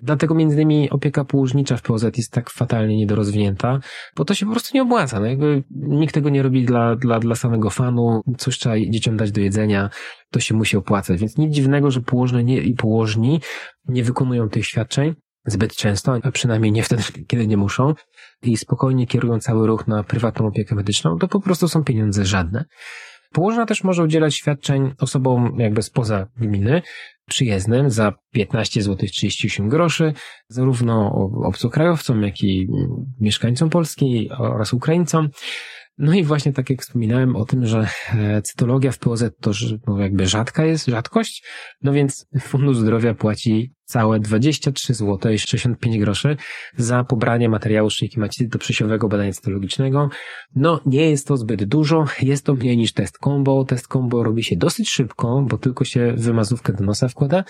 Dlatego 0.01 0.35
między 0.35 0.55
innymi 0.55 0.89
opieka 0.89 1.25
położnicza 1.25 1.77
w 1.77 1.81
POZ 1.81 2.03
jest 2.17 2.31
tak 2.31 2.49
fatalnie 2.49 2.97
niedorozwinięta, 2.97 3.79
bo 4.15 4.25
to 4.25 4.33
się 4.33 4.45
po 4.45 4.51
prostu 4.51 4.77
nie 4.77 4.81
opłaca. 4.81 5.19
No 5.19 5.25
jakby 5.25 5.63
nikt 5.71 6.13
tego 6.13 6.29
nie 6.29 6.43
robi 6.43 6.65
dla, 6.65 6.95
dla, 6.95 7.19
dla 7.19 7.35
samego 7.35 7.69
fanu, 7.69 8.21
coś 8.37 8.57
trzeba 8.57 8.75
dzieciom 8.79 9.17
dać 9.17 9.31
do 9.31 9.41
jedzenia, 9.41 9.89
to 10.31 10.39
się 10.39 10.55
musi 10.55 10.77
opłacać. 10.77 11.19
Więc 11.19 11.37
nic 11.37 11.55
dziwnego, 11.55 11.91
że 11.91 12.01
położne 12.01 12.43
nie, 12.43 12.61
i 12.61 12.73
położni 12.73 13.41
nie 13.87 14.03
wykonują 14.03 14.49
tych 14.49 14.65
świadczeń 14.65 15.15
zbyt 15.45 15.75
często, 15.75 16.19
a 16.23 16.31
przynajmniej 16.31 16.71
nie 16.71 16.83
wtedy, 16.83 17.03
kiedy 17.29 17.47
nie 17.47 17.57
muszą 17.57 17.93
i 18.41 18.57
spokojnie 18.57 19.07
kierują 19.07 19.39
cały 19.39 19.67
ruch 19.67 19.87
na 19.87 20.03
prywatną 20.03 20.47
opiekę 20.47 20.75
medyczną, 20.75 21.17
to 21.17 21.27
po 21.27 21.39
prostu 21.39 21.67
są 21.67 21.83
pieniądze 21.83 22.25
żadne. 22.25 22.65
Położna 23.31 23.65
też 23.65 23.83
może 23.83 24.03
udzielać 24.03 24.35
świadczeń 24.35 24.93
osobom 24.99 25.55
jakby 25.59 25.83
spoza 25.83 26.27
gminy, 26.37 26.81
przyjezdnym 27.29 27.89
za 27.89 28.13
15 28.31 28.81
zł 28.81 29.07
38 29.09 29.69
groszy, 29.69 30.13
zarówno 30.49 31.11
obcokrajowcom, 31.45 32.23
jak 32.23 32.43
i 32.43 32.67
mieszkańcom 33.19 33.69
Polski 33.69 34.29
oraz 34.37 34.73
Ukraińcom. 34.73 35.29
No 35.97 36.13
i 36.13 36.23
właśnie 36.23 36.53
tak 36.53 36.69
jak 36.69 36.81
wspominałem 36.81 37.35
o 37.35 37.45
tym, 37.45 37.65
że 37.65 37.87
e, 38.13 38.41
cytologia 38.41 38.91
w 38.91 38.99
POZ 38.99 39.23
to 39.41 39.51
no 39.87 39.99
jakby 39.99 40.27
rzadka 40.27 40.65
jest, 40.65 40.85
rzadkość, 40.85 41.45
no 41.81 41.93
więc 41.93 42.27
Fundusz 42.39 42.77
Zdrowia 42.77 43.13
płaci 43.13 43.73
całe 43.87 44.19
23 44.19 44.93
zł 44.93 45.31
i 45.31 45.39
65 45.39 45.97
groszy 45.97 46.37
za 46.77 47.03
pobranie 47.03 47.49
materiału 47.49 47.89
szyjki 47.89 48.19
macicy 48.19 48.47
do 48.47 48.59
przesiowego 48.59 49.07
badania 49.07 49.33
cytologicznego. 49.33 50.09
No 50.55 50.81
nie 50.85 51.09
jest 51.09 51.27
to 51.27 51.37
zbyt 51.37 51.63
dużo, 51.63 52.05
jest 52.21 52.45
to 52.45 52.53
mniej 52.53 52.77
niż 52.77 52.93
test 52.93 53.17
combo. 53.23 53.65
Test 53.65 53.87
combo 53.87 54.23
robi 54.23 54.43
się 54.43 54.55
dosyć 54.55 54.89
szybko, 54.89 55.45
bo 55.49 55.57
tylko 55.57 55.85
się 55.85 56.13
wymazówkę 56.17 56.73
do 56.73 56.83
nosa 56.83 57.07
wkłada. 57.07 57.43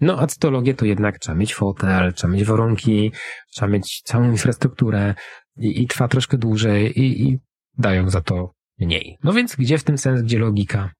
No 0.00 0.18
a 0.20 0.26
cytologię 0.26 0.74
to 0.74 0.84
jednak 0.84 1.18
trzeba 1.18 1.38
mieć 1.38 1.54
fotel, 1.54 2.12
trzeba 2.12 2.32
mieć 2.32 2.44
warunki, 2.44 3.12
trzeba 3.50 3.72
mieć 3.72 4.02
całą 4.04 4.30
infrastrukturę 4.30 5.14
i, 5.56 5.82
i 5.82 5.86
trwa 5.86 6.08
troszkę 6.08 6.38
dłużej 6.38 7.00
i, 7.00 7.28
i 7.28 7.38
dają 7.78 8.10
za 8.10 8.20
to 8.20 8.50
mniej. 8.78 9.18
No 9.24 9.32
więc 9.32 9.56
gdzie 9.56 9.78
w 9.78 9.84
tym 9.84 9.98
sens, 9.98 10.22
gdzie 10.22 10.38
logika? 10.38 10.90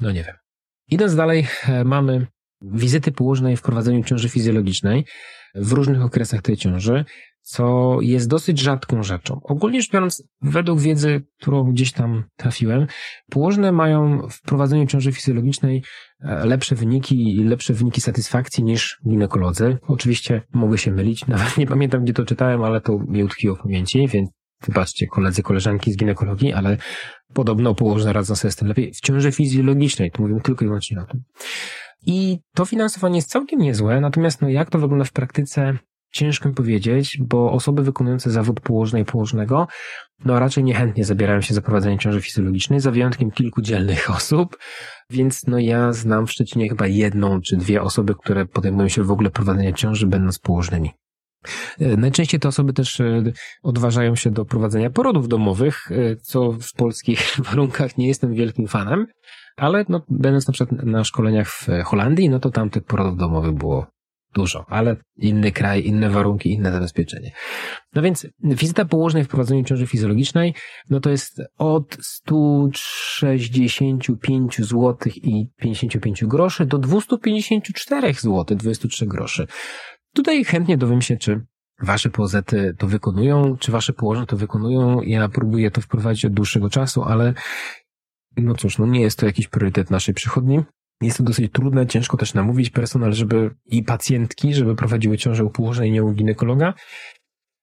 No 0.00 0.10
nie 0.10 0.24
wiem. 0.24 0.36
Idąc 0.88 1.14
dalej, 1.14 1.46
e, 1.68 1.84
mamy 1.84 2.26
wizyty 2.64 3.12
położnej 3.12 3.56
w 3.56 3.62
prowadzeniu 3.62 4.04
ciąży 4.04 4.28
fizjologicznej 4.28 5.04
w 5.54 5.72
różnych 5.72 6.02
okresach 6.02 6.42
tej 6.42 6.56
ciąży, 6.56 7.04
co 7.42 7.96
jest 8.00 8.28
dosyć 8.28 8.60
rzadką 8.60 9.02
rzeczą. 9.02 9.40
Ogólnie 9.42 9.82
rzecz 9.82 9.90
biorąc, 9.90 10.22
według 10.42 10.80
wiedzy, 10.80 11.22
którą 11.40 11.72
gdzieś 11.72 11.92
tam 11.92 12.24
trafiłem, 12.36 12.86
położne 13.30 13.72
mają 13.72 14.28
w 14.30 14.40
prowadzeniu 14.40 14.86
ciąży 14.86 15.12
fizjologicznej 15.12 15.82
e, 16.20 16.46
lepsze 16.46 16.74
wyniki 16.74 17.36
i 17.36 17.44
lepsze 17.44 17.74
wyniki 17.74 18.00
satysfakcji 18.00 18.64
niż 18.64 19.00
ginekolodzy. 19.08 19.78
Oczywiście 19.86 20.42
mogę 20.52 20.78
się 20.78 20.90
mylić, 20.90 21.26
nawet 21.28 21.56
nie 21.56 21.66
pamiętam 21.66 22.04
gdzie 22.04 22.12
to 22.12 22.24
czytałem, 22.24 22.62
ale 22.62 22.80
to 22.80 22.98
mi 22.98 23.24
utkwiło 23.24 23.56
w 23.56 23.58
pamięci, 23.58 24.08
więc 24.08 24.30
wybaczcie, 24.66 25.06
koledzy, 25.06 25.42
koleżanki 25.42 25.92
z 25.92 25.96
ginekologii, 25.96 26.52
ale 26.52 26.76
podobno 27.34 27.74
położne 27.74 28.12
radzą 28.12 28.36
sobie 28.36 28.52
z 28.52 28.56
tym 28.56 28.68
lepiej 28.68 28.92
w 28.94 29.00
ciąży 29.00 29.32
fizjologicznej, 29.32 30.10
tu 30.10 30.22
mówimy 30.22 30.40
tylko 30.40 30.64
i 30.64 30.68
wyłącznie 30.68 31.00
o 31.00 31.04
tym. 31.04 31.22
I 32.06 32.38
to 32.54 32.64
finansowanie 32.64 33.16
jest 33.16 33.30
całkiem 33.30 33.60
niezłe, 33.60 34.00
natomiast 34.00 34.42
no 34.42 34.48
jak 34.48 34.70
to 34.70 34.78
wygląda 34.78 35.04
w 35.04 35.12
praktyce, 35.12 35.78
ciężko 36.12 36.48
mi 36.48 36.54
powiedzieć, 36.54 37.18
bo 37.20 37.52
osoby 37.52 37.82
wykonujące 37.82 38.30
zawód 38.30 38.60
położnej 38.60 39.04
położnego, 39.04 39.68
no 40.24 40.38
raczej 40.38 40.64
niechętnie 40.64 41.04
zabierają 41.04 41.40
się 41.40 41.54
za 41.54 41.62
prowadzenie 41.62 41.98
ciąży 41.98 42.20
fizjologicznej, 42.20 42.80
za 42.80 42.90
wyjątkiem 42.90 43.30
kilku 43.30 43.62
dzielnych 43.62 44.10
osób, 44.16 44.58
więc 45.10 45.46
no 45.46 45.58
ja 45.58 45.92
znam 45.92 46.26
w 46.26 46.32
Szczecinie 46.32 46.68
chyba 46.68 46.86
jedną 46.86 47.40
czy 47.40 47.56
dwie 47.56 47.82
osoby, 47.82 48.14
które 48.14 48.46
podejmują 48.46 48.88
się 48.88 49.02
w 49.02 49.10
ogóle 49.10 49.30
prowadzenia 49.30 49.72
ciąży, 49.72 50.06
będąc 50.06 50.38
położnymi. 50.38 50.90
E, 51.80 51.96
najczęściej 51.96 52.40
te 52.40 52.48
osoby 52.48 52.72
też 52.72 53.00
e, 53.00 53.22
odważają 53.62 54.16
się 54.16 54.30
do 54.30 54.44
prowadzenia 54.44 54.90
porodów 54.90 55.28
domowych, 55.28 55.92
e, 55.92 56.16
co 56.16 56.52
w 56.52 56.72
polskich 56.76 57.36
warunkach 57.50 57.98
nie 57.98 58.08
jestem 58.08 58.34
wielkim 58.34 58.68
fanem, 58.68 59.06
ale 59.56 59.84
no, 59.88 60.02
będąc 60.08 60.46
na 60.46 60.52
przykład 60.52 60.82
na 60.82 61.04
szkoleniach 61.04 61.48
w 61.48 61.68
Holandii, 61.84 62.28
no 62.28 62.38
to 62.38 62.50
tam 62.50 62.70
tych 62.70 62.84
porodów 62.84 63.16
domowych 63.16 63.52
było 63.52 63.86
dużo, 64.34 64.64
ale 64.68 64.96
inny 65.16 65.52
kraj, 65.52 65.86
inne 65.86 66.10
warunki, 66.10 66.52
inne 66.52 66.72
zabezpieczenie. 66.72 67.32
No 67.94 68.02
więc 68.02 68.26
wizyta 68.40 68.84
położnej 68.84 69.24
w 69.24 69.28
prowadzeniu 69.28 69.64
ciąży 69.64 69.86
fizjologicznej, 69.86 70.54
no 70.90 71.00
to 71.00 71.10
jest 71.10 71.42
od 71.58 71.96
165 72.00 74.58
zł 74.58 74.96
i 75.16 75.48
55 75.56 76.24
groszy 76.24 76.66
do 76.66 76.78
254 76.78 78.14
zł 78.14 78.56
23 78.56 79.06
groszy. 79.06 79.46
Tutaj 80.14 80.44
chętnie 80.44 80.76
dowiem 80.76 81.02
się, 81.02 81.16
czy 81.16 81.40
wasze 81.82 82.10
pozety 82.10 82.74
to 82.78 82.86
wykonują, 82.86 83.56
czy 83.56 83.72
wasze 83.72 83.92
położne 83.92 84.26
to 84.26 84.36
wykonują. 84.36 85.02
Ja 85.02 85.28
próbuję 85.28 85.70
to 85.70 85.80
wprowadzić 85.80 86.24
od 86.24 86.32
dłuższego 86.32 86.70
czasu, 86.70 87.02
ale 87.02 87.34
no 88.36 88.54
cóż, 88.54 88.78
no 88.78 88.86
nie 88.86 89.00
jest 89.00 89.18
to 89.18 89.26
jakiś 89.26 89.48
priorytet 89.48 89.90
naszej 89.90 90.14
przychodni. 90.14 90.62
Jest 91.00 91.18
to 91.18 91.24
dosyć 91.24 91.52
trudne, 91.52 91.86
ciężko 91.86 92.16
też 92.16 92.34
namówić 92.34 92.70
personel, 92.70 93.12
żeby 93.12 93.50
i 93.66 93.82
pacjentki, 93.82 94.54
żeby 94.54 94.76
prowadziły 94.76 95.18
ciążę 95.18 95.44
u 95.44 95.50
położnej, 95.50 95.92
nie 95.92 96.04
u 96.04 96.12
ginekologa. 96.12 96.74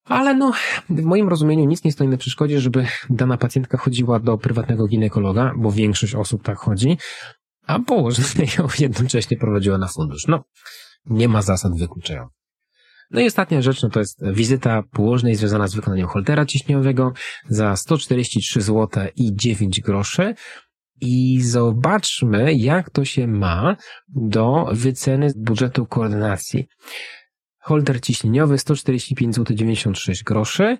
Ale 0.05 0.33
no, 0.33 0.51
w 0.89 1.03
moim 1.03 1.29
rozumieniu 1.29 1.65
nic 1.65 1.83
nie 1.83 1.91
stoi 1.91 2.07
na 2.07 2.17
przeszkodzie, 2.17 2.59
żeby 2.59 2.85
dana 3.09 3.37
pacjentka 3.37 3.77
chodziła 3.77 4.19
do 4.19 4.37
prywatnego 4.37 4.87
ginekologa, 4.87 5.53
bo 5.57 5.71
większość 5.71 6.15
osób 6.15 6.43
tak 6.43 6.57
chodzi, 6.57 6.97
a 7.67 7.79
położna 7.79 8.43
ją 8.57 8.67
jednocześnie 8.79 9.37
prowadziła 9.37 9.77
na 9.77 9.87
fundusz. 9.87 10.27
No, 10.27 10.43
nie 11.05 11.27
ma 11.27 11.41
zasad 11.41 11.77
wykluczających. 11.79 12.38
No 13.11 13.21
i 13.21 13.25
ostatnia 13.25 13.61
rzecz, 13.61 13.83
no 13.83 13.89
to 13.89 13.99
jest 13.99 14.19
wizyta 14.31 14.83
położnej 14.91 15.35
związana 15.35 15.67
z 15.67 15.75
wykonaniem 15.75 16.07
holtera 16.07 16.45
ciśnieniowego 16.45 17.13
za 17.49 17.75
143 17.75 18.61
zł 18.61 19.07
i 19.15 19.35
9 19.35 19.81
groszy. 19.81 20.35
I 21.01 21.41
zobaczmy, 21.41 22.53
jak 22.53 22.89
to 22.89 23.05
się 23.05 23.27
ma 23.27 23.75
do 24.07 24.69
wyceny 24.71 25.31
budżetu 25.37 25.85
koordynacji. 25.85 26.67
Holter 27.59 28.01
ciśnieniowy 28.01 28.57
145 28.57 29.35
zł 29.35 29.57
96 29.57 30.23
groszy, 30.23 30.77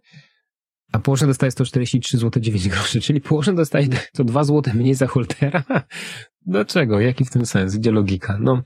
a 0.92 1.00
położny 1.00 1.28
dostaje 1.28 1.52
143 1.52 2.18
zł 2.18 2.44
9 2.44 2.70
groszy, 2.70 3.02
czyli 3.06 3.22
położny 3.22 3.56
dostaje 3.56 3.88
to 4.14 4.24
2 4.24 4.44
zł 4.44 4.74
mniej 4.74 4.96
za 4.96 5.08
holtera. 5.08 5.64
Dlaczego? 6.46 7.00
Jaki 7.00 7.26
w 7.26 7.30
tym 7.30 7.46
sens? 7.46 7.76
Gdzie 7.76 7.92
logika? 7.92 8.38
No. 8.42 8.64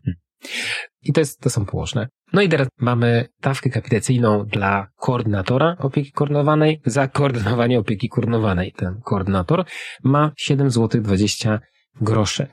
I 1.02 1.14
to, 1.14 1.22
jest, 1.22 1.40
to 1.40 1.50
są 1.50 1.66
położne. 1.66 2.08
No 2.34 2.42
i 2.42 2.50
teraz 2.50 2.68
mamy 2.80 3.28
stawkę 3.40 3.70
kapitacyjną 3.70 4.46
dla 4.46 4.88
koordynatora 4.96 5.76
opieki 5.80 6.12
koordynowanej 6.12 6.82
za 6.86 7.08
koordynowanie 7.08 7.80
opieki 7.80 8.10
koordynowanej. 8.10 8.72
Ten 8.72 9.02
koordynator 9.04 9.66
ma 10.04 10.32
7 10.38 10.72
zł 10.72 11.02
20 11.02 11.60
groszy 12.02 12.48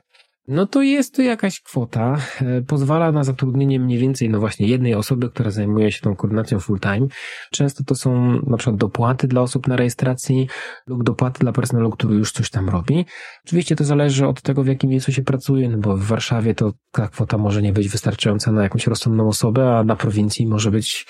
no 0.51 0.65
to 0.65 0.81
jest 0.81 1.15
to 1.15 1.21
jakaś 1.21 1.61
kwota, 1.61 2.17
e, 2.41 2.61
pozwala 2.61 3.11
na 3.11 3.23
zatrudnienie 3.23 3.79
mniej 3.79 3.99
więcej, 3.99 4.29
no 4.29 4.39
właśnie, 4.39 4.67
jednej 4.67 4.95
osoby, 4.95 5.29
która 5.29 5.51
zajmuje 5.51 5.91
się 5.91 6.01
tą 6.01 6.15
koordynacją 6.15 6.59
full 6.59 6.79
time. 6.79 7.07
Często 7.51 7.83
to 7.83 7.95
są 7.95 8.39
na 8.47 8.57
przykład 8.57 8.77
dopłaty 8.77 9.27
dla 9.27 9.41
osób 9.41 9.67
na 9.67 9.75
rejestracji 9.75 10.47
lub 10.87 11.03
dopłaty 11.03 11.39
dla 11.39 11.51
personelu, 11.51 11.89
który 11.89 12.15
już 12.15 12.31
coś 12.31 12.49
tam 12.49 12.69
robi. 12.69 13.05
Oczywiście 13.45 13.75
to 13.75 13.83
zależy 13.83 14.27
od 14.27 14.41
tego, 14.41 14.63
w 14.63 14.67
jakim 14.67 14.89
miejscu 14.89 15.11
się 15.11 15.21
pracuje, 15.21 15.69
no 15.69 15.77
bo 15.77 15.97
w 15.97 16.03
Warszawie 16.03 16.55
to 16.55 16.73
ta 16.91 17.07
kwota 17.07 17.37
może 17.37 17.61
nie 17.61 17.73
być 17.73 17.89
wystarczająca 17.89 18.51
na 18.51 18.63
jakąś 18.63 18.87
rozsądną 18.87 19.27
osobę, 19.27 19.77
a 19.77 19.83
na 19.83 19.95
prowincji 19.95 20.47
może 20.47 20.71
być 20.71 21.05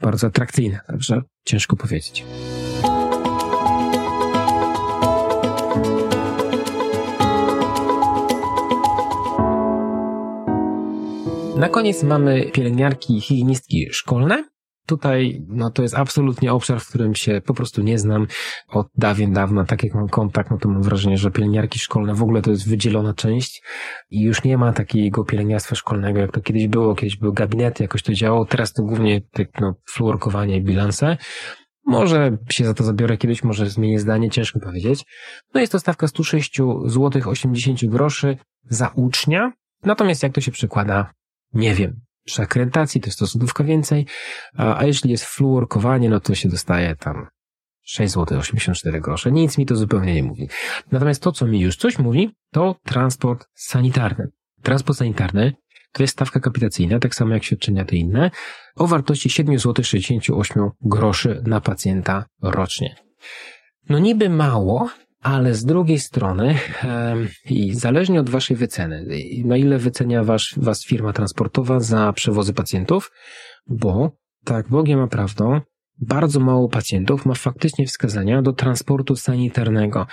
bardzo 0.00 0.26
atrakcyjna, 0.26 0.78
także 0.86 1.22
ciężko 1.44 1.76
powiedzieć. 1.76 2.24
Na 11.58 11.68
koniec 11.68 12.02
mamy 12.02 12.50
pielęgniarki 12.52 13.16
i 13.16 13.20
higienistki 13.20 13.88
szkolne. 13.92 14.44
Tutaj, 14.86 15.44
no 15.48 15.70
to 15.70 15.82
jest 15.82 15.94
absolutnie 15.94 16.52
obszar, 16.52 16.80
w 16.80 16.88
którym 16.88 17.14
się 17.14 17.40
po 17.46 17.54
prostu 17.54 17.82
nie 17.82 17.98
znam 17.98 18.26
od 18.68 18.86
dawien 18.94 19.32
dawna. 19.32 19.64
Tak 19.64 19.84
jak 19.84 19.94
mam 19.94 20.08
kontakt, 20.08 20.50
no 20.50 20.58
to 20.58 20.68
mam 20.68 20.82
wrażenie, 20.82 21.18
że 21.18 21.30
pielęgniarki 21.30 21.78
szkolne 21.78 22.14
w 22.14 22.22
ogóle 22.22 22.42
to 22.42 22.50
jest 22.50 22.68
wydzielona 22.68 23.14
część 23.14 23.62
i 24.10 24.22
już 24.22 24.44
nie 24.44 24.58
ma 24.58 24.72
takiego 24.72 25.24
pielęgniarstwa 25.24 25.74
szkolnego, 25.74 26.18
jak 26.18 26.32
to 26.32 26.40
kiedyś 26.40 26.68
było. 26.68 26.94
Kiedyś 26.94 27.16
były 27.16 27.32
gabinety, 27.32 27.84
jakoś 27.84 28.02
to 28.02 28.12
działało. 28.12 28.44
Teraz 28.44 28.72
to 28.72 28.82
głównie 28.82 29.20
tak, 29.20 29.48
no, 29.60 29.74
fluorkowanie 29.90 30.56
i 30.56 30.62
bilanse. 30.62 31.16
Może 31.86 32.38
się 32.50 32.64
za 32.64 32.74
to 32.74 32.84
zabiorę 32.84 33.16
kiedyś, 33.16 33.44
może 33.44 33.70
zmienię 33.70 33.98
zdanie, 33.98 34.30
ciężko 34.30 34.60
powiedzieć. 34.60 35.04
No 35.54 35.60
jest 35.60 35.72
to 35.72 35.80
stawka 35.80 36.08
106 36.08 36.60
zł 36.86 37.22
80 37.26 37.86
groszy 37.86 38.36
za 38.70 38.88
ucznia. 38.94 39.52
Natomiast 39.84 40.22
jak 40.22 40.32
to 40.32 40.40
się 40.40 40.52
przekłada 40.52 41.17
nie 41.52 41.74
wiem, 41.74 42.00
przy 42.24 42.42
akredytacji 42.42 43.00
to 43.00 43.06
jest 43.06 43.18
to 43.18 43.26
złotówka 43.26 43.64
więcej, 43.64 44.06
a, 44.56 44.78
a 44.78 44.84
jeśli 44.84 45.10
jest 45.10 45.24
fluorkowanie, 45.24 46.10
no 46.10 46.20
to 46.20 46.34
się 46.34 46.48
dostaje 46.48 46.96
tam 46.96 47.26
6 47.82 48.14
zł 48.14 48.38
84 48.38 49.00
grosze. 49.00 49.32
Nic 49.32 49.58
mi 49.58 49.66
to 49.66 49.76
zupełnie 49.76 50.14
nie 50.14 50.22
mówi. 50.22 50.48
Natomiast 50.92 51.22
to, 51.22 51.32
co 51.32 51.46
mi 51.46 51.60
już 51.60 51.76
coś 51.76 51.98
mówi, 51.98 52.30
to 52.52 52.76
transport 52.84 53.46
sanitarny. 53.54 54.28
Transport 54.62 54.98
sanitarny 54.98 55.52
to 55.92 56.02
jest 56.02 56.12
stawka 56.12 56.40
kapitacyjna, 56.40 56.98
tak 56.98 57.14
samo 57.14 57.34
jak 57.34 57.44
świadczenia 57.44 57.84
te 57.84 57.96
inne, 57.96 58.30
o 58.76 58.86
wartości 58.86 59.30
7 59.30 59.58
zł 59.58 59.84
68 59.84 60.70
groszy 60.80 61.42
na 61.46 61.60
pacjenta 61.60 62.24
rocznie. 62.42 62.96
No 63.88 63.98
niby 63.98 64.28
mało, 64.28 64.90
ale 65.28 65.54
z 65.54 65.64
drugiej 65.64 65.98
strony 65.98 66.58
i 67.50 67.74
zależnie 67.74 68.20
od 68.20 68.30
waszej 68.30 68.56
wyceny, 68.56 69.06
na 69.44 69.56
ile 69.56 69.78
wycenia 69.78 70.24
was, 70.24 70.42
was 70.56 70.84
firma 70.84 71.12
transportowa 71.12 71.80
za 71.80 72.12
przewozy 72.12 72.52
pacjentów, 72.54 73.10
bo 73.66 74.16
tak 74.44 74.68
Bogiem 74.68 75.00
a 75.00 75.06
prawdą, 75.06 75.60
bardzo 76.00 76.40
mało 76.40 76.68
pacjentów 76.68 77.26
ma 77.26 77.34
faktycznie 77.34 77.86
wskazania 77.86 78.42
do 78.42 78.52
transportu 78.52 79.16
sanitarnego. 79.16 80.06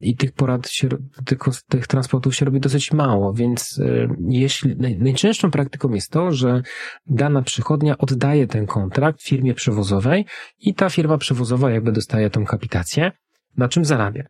I 0.00 0.16
tych 0.16 0.32
porad, 0.32 0.68
się, 0.68 0.88
tych, 1.24 1.38
tych 1.68 1.86
transportów 1.86 2.36
się 2.36 2.44
robi 2.44 2.60
dosyć 2.60 2.92
mało, 2.92 3.32
więc 3.32 3.80
jeśli, 4.28 4.76
najczęstszą 4.76 5.50
praktyką 5.50 5.94
jest 5.94 6.10
to, 6.10 6.32
że 6.32 6.62
dana 7.06 7.42
przychodnia 7.42 7.98
oddaje 7.98 8.46
ten 8.46 8.66
kontrakt 8.66 9.22
firmie 9.22 9.54
przewozowej 9.54 10.24
i 10.58 10.74
ta 10.74 10.90
firma 10.90 11.18
przewozowa 11.18 11.70
jakby 11.70 11.92
dostaje 11.92 12.30
tą 12.30 12.44
kapitację, 12.44 13.12
na 13.58 13.68
czym 13.68 13.84
zarabia. 13.84 14.24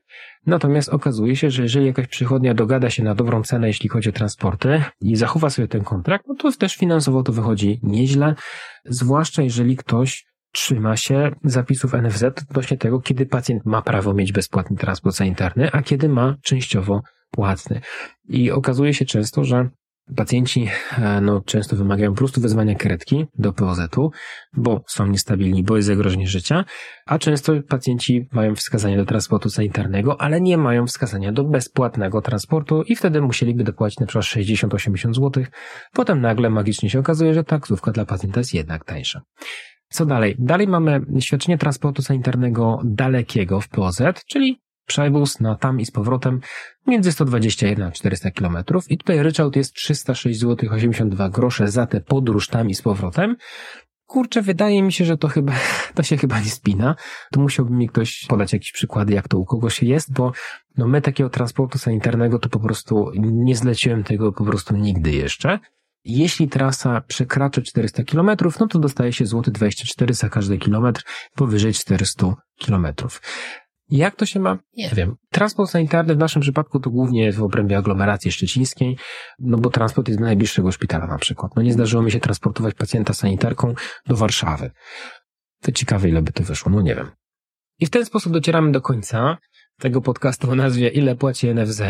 Natomiast 0.47 0.89
okazuje 0.89 1.37
się, 1.37 1.51
że 1.51 1.63
jeżeli 1.63 1.87
jakaś 1.87 2.07
przychodnia 2.07 2.55
dogada 2.55 2.91
się 2.91 3.03
na 3.03 3.15
dobrą 3.15 3.43
cenę, 3.43 3.67
jeśli 3.67 3.89
chodzi 3.89 4.09
o 4.09 4.13
transporty 4.13 4.83
i 5.01 5.17
zachowa 5.17 5.51
sobie 5.51 5.69
ten 5.69 5.85
kontrakt, 5.85 6.25
no 6.29 6.35
to 6.35 6.53
też 6.53 6.77
finansowo 6.77 7.23
to 7.23 7.33
wychodzi 7.33 7.81
nieźle, 7.83 8.35
zwłaszcza 8.85 9.43
jeżeli 9.43 9.77
ktoś 9.77 10.27
trzyma 10.53 10.97
się 10.97 11.31
zapisów 11.45 11.95
NFZ 11.95 12.25
odnośnie 12.51 12.77
tego, 12.77 13.01
kiedy 13.01 13.27
pacjent 13.27 13.67
ma 13.67 13.83
prawo 13.83 14.15
mieć 14.15 14.33
bezpłatny 14.33 14.77
transport 14.77 15.17
sanitarny, 15.17 15.73
a 15.73 15.83
kiedy 15.83 16.09
ma 16.09 16.37
częściowo 16.43 17.03
płatny. 17.31 17.81
I 18.29 18.51
okazuje 18.51 18.95
się 18.95 19.05
często, 19.05 19.45
że 19.45 19.69
Pacjenci 20.17 20.69
e, 20.99 21.21
no, 21.21 21.41
często 21.41 21.77
wymagają 21.77 22.11
po 22.11 22.19
prostu 22.19 22.41
wezwania 22.41 22.75
karetki 22.75 23.27
do 23.35 23.53
POZ-u, 23.53 24.11
bo 24.57 24.85
są 24.87 25.07
niestabilni, 25.07 25.63
bo 25.63 25.77
jest 25.77 25.89
zagrożenie 25.89 26.27
życia, 26.27 26.65
a 27.07 27.19
często 27.19 27.53
pacjenci 27.69 28.29
mają 28.33 28.55
wskazanie 28.55 28.97
do 28.97 29.05
transportu 29.05 29.51
sanitarnego, 29.51 30.21
ale 30.21 30.41
nie 30.41 30.59
mają 30.59 30.87
wskazania 30.87 31.33
do 31.33 31.45
bezpłatnego 31.45 32.23
transportu 32.23 32.83
i 32.83 32.97
wtedy 32.97 33.21
musieliby 33.21 33.65
dopłacić 33.65 34.01
na 34.01 34.07
przykład 34.07 34.25
60-80 34.25 35.15
zł. 35.15 35.45
Potem 35.93 36.21
nagle 36.21 36.51
magicznie 36.51 36.91
się 36.91 36.99
okazuje, 36.99 37.35
że 37.35 37.45
taksówka 37.45 37.93
dla 37.93 38.05
pacjenta 38.05 38.41
jest 38.41 38.55
jednak 38.55 38.85
tańsza. 38.85 39.23
Co 39.89 40.07
dalej? 40.07 40.37
Dalej 40.39 40.69
mamy 40.69 41.01
świadczenie 41.21 41.59
transportu 41.59 42.03
sanitarnego 42.03 42.81
dalekiego 42.85 43.61
w 43.61 43.69
POZ, 43.69 44.03
czyli 44.27 44.61
przewóz 44.89 45.41
na 45.41 45.55
tam 45.55 45.81
i 45.81 45.87
z 45.87 45.91
powrotem 45.91 46.41
między 46.87 47.13
121 47.13 47.89
a 47.89 47.93
400 47.93 48.31
km. 48.31 48.57
I 48.89 48.99
tutaj 48.99 49.23
ryczałt 49.23 49.57
jest 49.57 49.75
306 49.75 50.41
zł 50.41 50.71
82 50.73 51.29
grosze 51.29 51.69
za 51.69 51.87
tę 51.87 52.01
podróż 52.01 52.49
tam 52.49 52.71
i 52.71 52.75
z 52.75 52.83
powrotem. 52.83 53.37
Kurczę, 54.07 54.43
wydaje 54.43 54.83
mi 54.83 54.93
się, 54.93 55.05
że 55.05 55.19
to 55.19 55.29
chyba, 55.29 55.53
to 55.95 56.03
się 56.03 56.17
chyba 56.17 56.41
nie 56.41 56.51
spina. 56.51 56.97
To 57.33 57.41
musiałby 57.41 57.75
mi 57.75 57.89
ktoś 57.89 58.27
podać 58.29 58.53
jakieś 58.53 58.73
przykłady, 58.73 59.15
jak 59.15 59.29
to 59.29 59.39
u 59.39 59.45
kogoś 59.45 59.83
jest, 59.83 60.13
bo 60.13 60.33
no 60.77 60.89
my 60.89 61.03
takiego 61.03 61.31
transportu 61.31 61.79
sanitarnego 61.79 62.39
to 62.39 62.49
po 62.49 62.61
prostu 62.61 63.11
nie 63.17 63.57
zleciłem 63.57 64.05
tego 64.05 64.33
po 64.33 64.45
prostu 64.45 64.77
nigdy 64.77 65.11
jeszcze. 65.11 65.59
Jeśli 66.05 66.49
trasa 66.49 67.01
przekracza 67.01 67.63
400 67.63 68.05
km, 68.05 68.31
no 68.61 68.67
to 68.67 68.79
dostaje 68.79 69.13
się 69.13 69.27
złoty 69.27 69.51
24 69.51 70.15
za 70.15 70.29
każdy 70.29 70.59
kilometr 70.59 71.03
powyżej 71.35 71.73
400 71.73 72.35
km. 72.67 72.87
Jak 73.91 74.17
to 74.17 74.27
się 74.27 74.41
ma? 74.41 74.59
Nie 74.77 74.89
wiem. 74.89 75.17
Transport 75.31 75.71
sanitarny 75.71 76.15
w 76.15 76.19
naszym 76.19 76.43
przypadku 76.43 76.81
to 76.81 76.91
głównie 76.91 77.25
jest 77.25 77.39
w 77.39 77.43
obrębie 77.43 77.79
aglomeracji 77.79 78.33
szczecińskiej, 78.33 78.97
no 79.39 79.59
bo 79.59 79.71
transport 79.71 80.09
jest 80.09 80.21
do 80.21 80.27
najbliższego 80.27 80.73
szpitala 80.73 81.07
na 81.07 81.19
przykład. 81.19 81.53
No 81.57 81.63
nie 81.63 81.73
zdarzyło 81.73 82.03
mi 82.03 82.11
się 82.11 82.21
transportować 82.21 82.75
pacjenta 82.75 83.15
sanitarką 83.15 83.75
do 84.07 84.17
Warszawy. 84.17 84.71
To 85.63 85.73
ciekawe, 85.73 86.09
ile 86.09 86.23
by 86.23 86.33
to 86.33 86.43
wyszło, 86.43 86.73
no 86.73 86.83
nie 86.83 86.95
wiem. 86.95 87.11
I 87.79 87.87
w 87.87 87.91
ten 87.91 88.05
sposób 88.05 88.33
docieramy 88.33 88.73
do 88.73 88.81
końca 88.81 89.39
tego 89.79 90.01
podcastu 90.01 90.51
o 90.51 90.55
nazwie 90.55 90.89
Ile 90.89 91.17
płaci 91.17 91.55
NFZ 91.55 91.83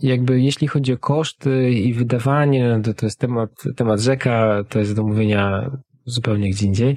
jakby 0.00 0.40
jeśli 0.40 0.68
chodzi 0.68 0.92
o 0.92 0.98
koszty 0.98 1.70
i 1.70 1.94
wydawanie, 1.94 2.68
no 2.68 2.82
to, 2.82 2.94
to 2.94 3.06
jest 3.06 3.18
temat, 3.18 3.50
temat 3.76 4.00
rzeka, 4.00 4.64
to 4.68 4.78
jest 4.78 4.94
do 4.94 5.02
mówienia 5.02 5.70
zupełnie 6.08 6.50
gdzie 6.50 6.66
indziej. 6.66 6.96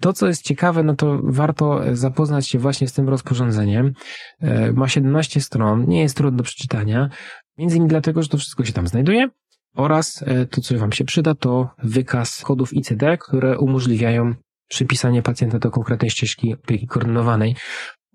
To, 0.00 0.12
co 0.12 0.26
jest 0.26 0.42
ciekawe, 0.42 0.82
no 0.82 0.94
to 0.94 1.20
warto 1.22 1.80
zapoznać 1.92 2.48
się 2.48 2.58
właśnie 2.58 2.88
z 2.88 2.92
tym 2.92 3.08
rozporządzeniem. 3.08 3.92
E, 4.40 4.72
ma 4.72 4.88
17 4.88 5.40
stron, 5.40 5.84
nie 5.88 6.02
jest 6.02 6.16
trudno 6.16 6.38
do 6.38 6.44
przeczytania, 6.44 7.10
między 7.58 7.76
innymi 7.76 7.90
dlatego, 7.90 8.22
że 8.22 8.28
to 8.28 8.38
wszystko 8.38 8.64
się 8.64 8.72
tam 8.72 8.88
znajduje. 8.88 9.28
Oraz 9.74 10.24
e, 10.26 10.46
to, 10.46 10.60
co 10.60 10.78
Wam 10.78 10.92
się 10.92 11.04
przyda, 11.04 11.34
to 11.34 11.70
wykaz 11.82 12.40
kodów 12.40 12.72
ICD, 12.72 13.18
które 13.18 13.58
umożliwiają 13.58 14.34
przypisanie 14.68 15.22
pacjenta 15.22 15.58
do 15.58 15.70
konkretnej 15.70 16.10
ścieżki 16.10 16.54
opieki 16.54 16.86
koordynowanej. 16.86 17.56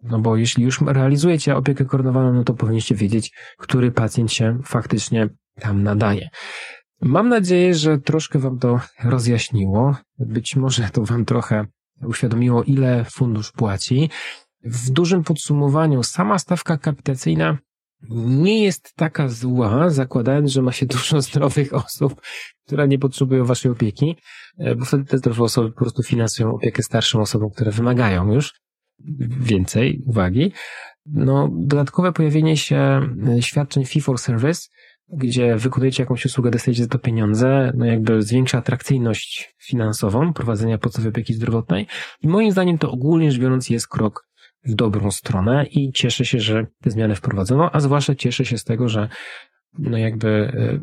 No 0.03 0.19
bo 0.19 0.37
jeśli 0.37 0.63
już 0.63 0.81
realizujecie 0.81 1.55
opiekę 1.55 1.85
koordynowaną, 1.85 2.33
no 2.33 2.43
to 2.43 2.53
powinniście 2.53 2.95
wiedzieć, 2.95 3.31
który 3.57 3.91
pacjent 3.91 4.31
się 4.31 4.59
faktycznie 4.63 5.29
tam 5.59 5.83
nadaje. 5.83 6.29
Mam 7.01 7.29
nadzieję, 7.29 7.75
że 7.75 7.97
troszkę 7.97 8.39
Wam 8.39 8.59
to 8.59 8.79
rozjaśniło. 9.03 9.95
Być 10.19 10.55
może 10.55 10.89
to 10.89 11.03
Wam 11.03 11.25
trochę 11.25 11.65
uświadomiło, 12.05 12.63
ile 12.63 13.05
fundusz 13.05 13.51
płaci. 13.51 14.09
W 14.63 14.89
dużym 14.89 15.23
podsumowaniu, 15.23 16.03
sama 16.03 16.39
stawka 16.39 16.77
kapitacyjna 16.77 17.57
nie 18.27 18.63
jest 18.63 18.93
taka 18.95 19.29
zła, 19.29 19.89
zakładając, 19.89 20.51
że 20.51 20.61
ma 20.61 20.71
się 20.71 20.85
dużo 20.85 21.21
zdrowych 21.21 21.73
osób, 21.73 22.21
które 22.65 22.87
nie 22.87 22.99
potrzebują 22.99 23.45
Waszej 23.45 23.71
opieki, 23.71 24.15
bo 24.77 24.85
wtedy 24.85 25.05
te 25.05 25.17
zdrowe 25.17 25.43
osoby 25.43 25.71
po 25.71 25.77
prostu 25.77 26.03
finansują 26.03 26.53
opiekę 26.53 26.83
starszym 26.83 27.21
osobom, 27.21 27.49
które 27.49 27.71
wymagają 27.71 28.33
już 28.33 28.53
więcej 29.39 30.01
uwagi. 30.05 30.51
No, 31.05 31.49
dodatkowe 31.51 32.13
pojawienie 32.13 32.57
się 32.57 33.01
świadczeń 33.39 33.85
fee 33.85 34.01
for 34.01 34.19
service, 34.19 34.61
gdzie 35.09 35.55
wykonujecie 35.55 36.03
jakąś 36.03 36.25
usługę, 36.25 36.51
dostajecie 36.51 36.83
za 36.83 36.89
to 36.89 36.99
pieniądze, 36.99 37.71
no 37.75 37.85
jakby 37.85 38.21
zwiększa 38.21 38.57
atrakcyjność 38.57 39.55
finansową 39.63 40.33
prowadzenia 40.33 40.77
podstawowej 40.77 41.09
opieki 41.09 41.33
zdrowotnej. 41.33 41.87
I 42.21 42.27
moim 42.27 42.51
zdaniem 42.51 42.77
to 42.77 42.91
ogólnie 42.91 43.31
rzecz 43.31 43.41
biorąc 43.41 43.69
jest 43.69 43.87
krok 43.87 44.27
w 44.63 44.75
dobrą 44.75 45.11
stronę 45.11 45.65
i 45.65 45.91
cieszę 45.91 46.25
się, 46.25 46.39
że 46.39 46.65
te 46.81 46.91
zmiany 46.91 47.15
wprowadzono, 47.15 47.69
a 47.75 47.79
zwłaszcza 47.79 48.15
cieszę 48.15 48.45
się 48.45 48.57
z 48.57 48.63
tego, 48.63 48.89
że 48.89 49.09
no 49.79 49.97
jakby 49.97 50.27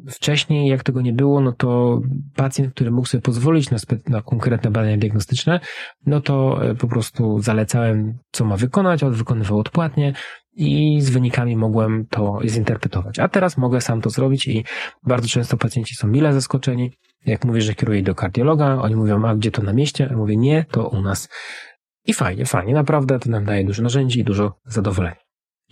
e, 0.06 0.10
wcześniej, 0.10 0.68
jak 0.68 0.82
tego 0.82 1.00
nie 1.00 1.12
było, 1.12 1.40
no 1.40 1.52
to 1.52 2.00
pacjent, 2.36 2.74
który 2.74 2.90
mógł 2.90 3.08
sobie 3.08 3.22
pozwolić 3.22 3.70
na, 3.70 3.78
na 4.08 4.22
konkretne 4.22 4.70
badania 4.70 4.96
diagnostyczne, 4.96 5.60
no 6.06 6.20
to 6.20 6.64
e, 6.64 6.74
po 6.74 6.88
prostu 6.88 7.40
zalecałem, 7.40 8.18
co 8.32 8.44
ma 8.44 8.56
wykonać, 8.56 9.02
on 9.02 9.12
wykonywał 9.12 9.58
odpłatnie 9.58 10.12
i 10.54 11.00
z 11.00 11.10
wynikami 11.10 11.56
mogłem 11.56 12.06
to 12.06 12.40
zinterpretować. 12.44 13.18
A 13.18 13.28
teraz 13.28 13.56
mogę 13.56 13.80
sam 13.80 14.00
to 14.00 14.10
zrobić 14.10 14.46
i 14.46 14.64
bardzo 15.02 15.28
często 15.28 15.56
pacjenci 15.56 15.94
są 15.94 16.08
mile 16.08 16.32
zaskoczeni. 16.32 16.92
Jak 17.26 17.44
mówię, 17.44 17.60
że 17.60 17.74
kieruję 17.74 18.02
do 18.02 18.14
kardiologa, 18.14 18.74
oni 18.74 18.96
mówią, 18.96 19.24
a 19.24 19.34
gdzie 19.34 19.50
to 19.50 19.62
na 19.62 19.72
mieście? 19.72 20.06
Ja 20.10 20.16
mówię, 20.16 20.36
nie, 20.36 20.64
to 20.70 20.88
u 20.88 21.02
nas. 21.02 21.28
I 22.06 22.14
fajnie, 22.14 22.46
fajnie, 22.46 22.74
naprawdę 22.74 23.18
to 23.18 23.30
nam 23.30 23.44
daje 23.44 23.64
dużo 23.64 23.82
narzędzi 23.82 24.20
i 24.20 24.24
dużo 24.24 24.58
zadowolenia. 24.66 25.16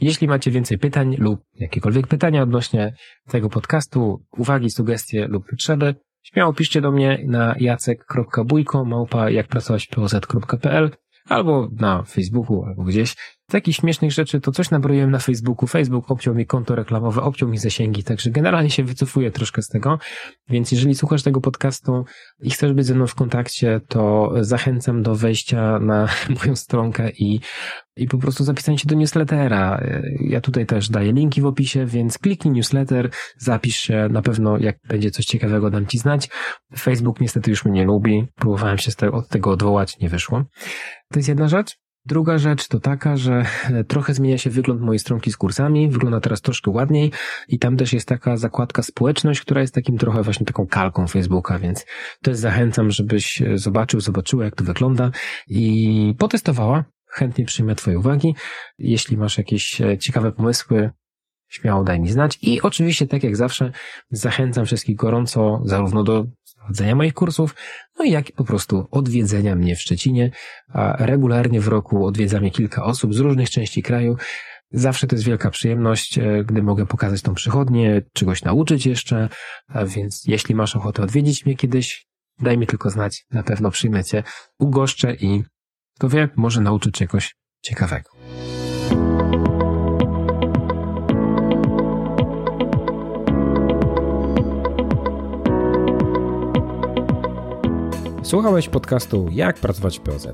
Jeśli 0.01 0.29
macie 0.29 0.51
więcej 0.51 0.79
pytań 0.79 1.17
lub 1.19 1.41
jakiekolwiek 1.55 2.07
pytania 2.07 2.43
odnośnie 2.43 2.95
tego 3.29 3.51
podcastu, 3.51 4.25
uwagi, 4.39 4.71
sugestie 4.71 5.27
lub 5.29 5.51
potrzeby, 5.51 5.95
śmiało 6.23 6.53
piszcie 6.53 6.81
do 6.81 6.93
mnie 6.93 7.25
na 7.27 7.55
jacek.bójko 7.59 8.85
małpa 8.85 9.31
jakpracować.poz.pl 9.31 10.91
albo 11.29 11.69
na 11.73 12.03
Facebooku, 12.03 12.65
albo 12.65 12.83
gdzieś 12.83 13.17
takich 13.51 13.77
śmiesznych 13.77 14.13
rzeczy, 14.13 14.41
to 14.41 14.53
coś 14.53 14.71
nabroiłem 14.71 15.11
na 15.11 15.19
Facebooku. 15.19 15.67
Facebook 15.67 16.11
obciął 16.11 16.35
mi 16.35 16.47
konto 16.47 16.75
reklamowe, 16.75 17.23
obciął 17.23 17.49
mi 17.49 17.59
zasięgi, 17.59 18.05
także 18.05 18.31
generalnie 18.31 18.71
się 18.71 18.85
wycofuję 18.85 19.31
troszkę 19.31 19.63
z 19.63 19.69
tego. 19.69 19.99
Więc 20.49 20.73
jeżeli 20.73 20.95
słuchasz 20.95 21.23
tego 21.23 21.41
podcastu 21.41 22.05
i 22.43 22.51
chcesz 22.51 22.73
być 22.73 22.87
ze 22.87 22.95
mną 22.95 23.07
w 23.07 23.15
kontakcie, 23.15 23.81
to 23.89 24.33
zachęcam 24.41 25.03
do 25.03 25.15
wejścia 25.15 25.79
na 25.79 26.09
moją 26.41 26.57
stronkę 26.57 27.11
i, 27.11 27.41
i 27.97 28.07
po 28.07 28.19
prostu 28.19 28.45
zapisania 28.45 28.79
się 28.79 28.89
do 28.89 28.95
newslettera. 28.95 29.83
Ja 30.21 30.41
tutaj 30.41 30.67
też 30.67 30.89
daję 30.89 31.13
linki 31.13 31.41
w 31.41 31.47
opisie, 31.47 31.87
więc 31.87 32.19
kliknij 32.19 32.55
newsletter, 32.55 33.11
zapisz 33.39 33.77
się, 33.77 34.09
na 34.11 34.23
pewno 34.23 34.59
jak 34.59 34.77
będzie 34.89 35.11
coś 35.11 35.25
ciekawego 35.25 35.71
dam 35.71 35.87
Ci 35.87 35.99
znać. 35.99 36.29
Facebook 36.79 37.21
niestety 37.21 37.51
już 37.51 37.65
mnie 37.65 37.81
nie 37.81 37.87
lubi, 37.87 38.27
próbowałem 38.35 38.79
się 38.79 38.91
od 39.13 39.29
tego 39.29 39.51
odwołać, 39.51 39.99
nie 39.99 40.09
wyszło. 40.09 40.45
To 41.13 41.19
jest 41.19 41.29
jedna 41.29 41.49
rzecz. 41.49 41.77
Druga 42.07 42.39
rzecz 42.39 42.69
to 42.69 42.81
taka, 42.81 43.17
że 43.17 43.45
e, 43.65 43.85
trochę 43.85 44.15
zmienia 44.15 44.39
się 44.39 44.51
wygląd 44.51 44.81
mojej 44.81 44.99
stronki 44.99 45.33
z 45.33 45.37
kursami, 45.37 45.91
wygląda 45.91 46.21
teraz 46.21 46.41
troszkę 46.41 46.71
ładniej 46.71 47.13
i 47.49 47.59
tam 47.59 47.77
też 47.77 47.93
jest 47.93 48.09
taka 48.09 48.37
zakładka 48.37 48.83
społeczność, 48.83 49.41
która 49.41 49.61
jest 49.61 49.75
takim 49.75 49.99
trochę 49.99 50.23
właśnie 50.23 50.47
taką 50.47 50.67
kalką 50.67 51.07
Facebooka, 51.07 51.59
więc 51.59 51.87
też 52.23 52.37
zachęcam, 52.37 52.91
żebyś 52.91 53.43
e, 53.43 53.59
zobaczył, 53.59 54.01
zobaczyła 54.01 54.45
jak 54.45 54.57
to 54.57 54.65
wygląda 54.65 55.11
i 55.49 56.15
potestowała. 56.19 56.85
Chętnie 57.07 57.45
przyjmę 57.45 57.75
Twoje 57.75 57.99
uwagi. 57.99 58.35
Jeśli 58.79 59.17
masz 59.17 59.39
jakieś 59.39 59.81
e, 59.81 59.99
ciekawe 59.99 60.33
pomysły, 60.33 60.91
śmiało 61.51 61.85
daj 61.85 62.01
mi 62.01 62.09
znać. 62.09 62.39
I 62.43 62.63
oczywiście, 62.63 63.07
tak 63.07 63.23
jak 63.23 63.37
zawsze, 63.37 63.73
zachęcam 64.11 64.67
wszystkich 64.67 64.97
gorąco 64.97 65.63
zarówno 65.65 66.05
do 66.05 66.25
prowadzenia 66.57 66.97
moich 66.97 67.15
kursów, 67.15 67.55
no 67.99 68.05
i 68.05 68.11
jak 68.11 68.33
po 68.33 68.45
prostu 68.45 68.89
odwiedzenia 68.91 69.57
mnie 69.57 69.77
w 69.77 69.81
Szczecinie. 69.81 70.31
Regularnie 70.99 71.61
w 71.61 71.69
roku 71.69 72.07
odwiedza 72.07 72.41
mnie 72.41 72.51
kilka 72.51 72.85
osób 72.85 73.15
z 73.15 73.19
różnych 73.19 73.51
części 73.51 73.83
kraju. 73.83 74.17
Zawsze 74.73 75.07
to 75.07 75.17
jest 75.17 75.27
wielka 75.27 75.51
przyjemność, 75.51 76.19
e, 76.19 76.45
gdy 76.45 76.63
mogę 76.63 76.87
pokazać 76.87 77.23
tą 77.23 77.35
przychodnię, 77.35 78.03
czegoś 78.13 78.43
nauczyć 78.43 78.87
jeszcze, 78.87 79.29
więc 79.87 80.23
jeśli 80.27 80.55
masz 80.55 80.77
ochotę 80.77 81.03
odwiedzić 81.03 81.47
mnie 81.47 81.57
kiedyś, 81.57 82.07
daj 82.39 82.59
mi 82.59 82.67
tylko 82.67 82.91
znać, 82.91 83.25
na 83.31 83.43
pewno 83.43 83.71
przyjmę 83.71 84.05
cię, 84.05 84.23
ugoszczę 84.59 85.15
i 85.15 85.43
Kto 86.01 86.09
wie, 86.09 86.29
może 86.37 86.61
nauczyć 86.61 86.95
czegoś 86.95 87.37
ciekawego. 87.63 88.11
Słuchałeś 98.31 98.69
podcastu 98.69 99.29
Jak 99.33 99.57
pracować 99.57 99.99
w 99.99 100.03
POZ. 100.03 100.29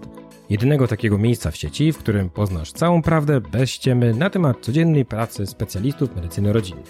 Jedynego 0.51 0.89
takiego 0.89 1.19
miejsca 1.19 1.51
w 1.51 1.57
sieci, 1.57 1.93
w 1.93 1.99
którym 1.99 2.31
poznasz 2.31 2.73
całą 2.73 3.03
prawdę 3.03 3.41
bez 3.41 3.71
ściemy 3.71 4.15
na 4.15 4.31
temat 4.31 4.57
codziennej 4.61 5.05
pracy 5.05 5.47
specjalistów 5.47 6.17
medycyny 6.17 6.53
rodzinnej. 6.53 6.85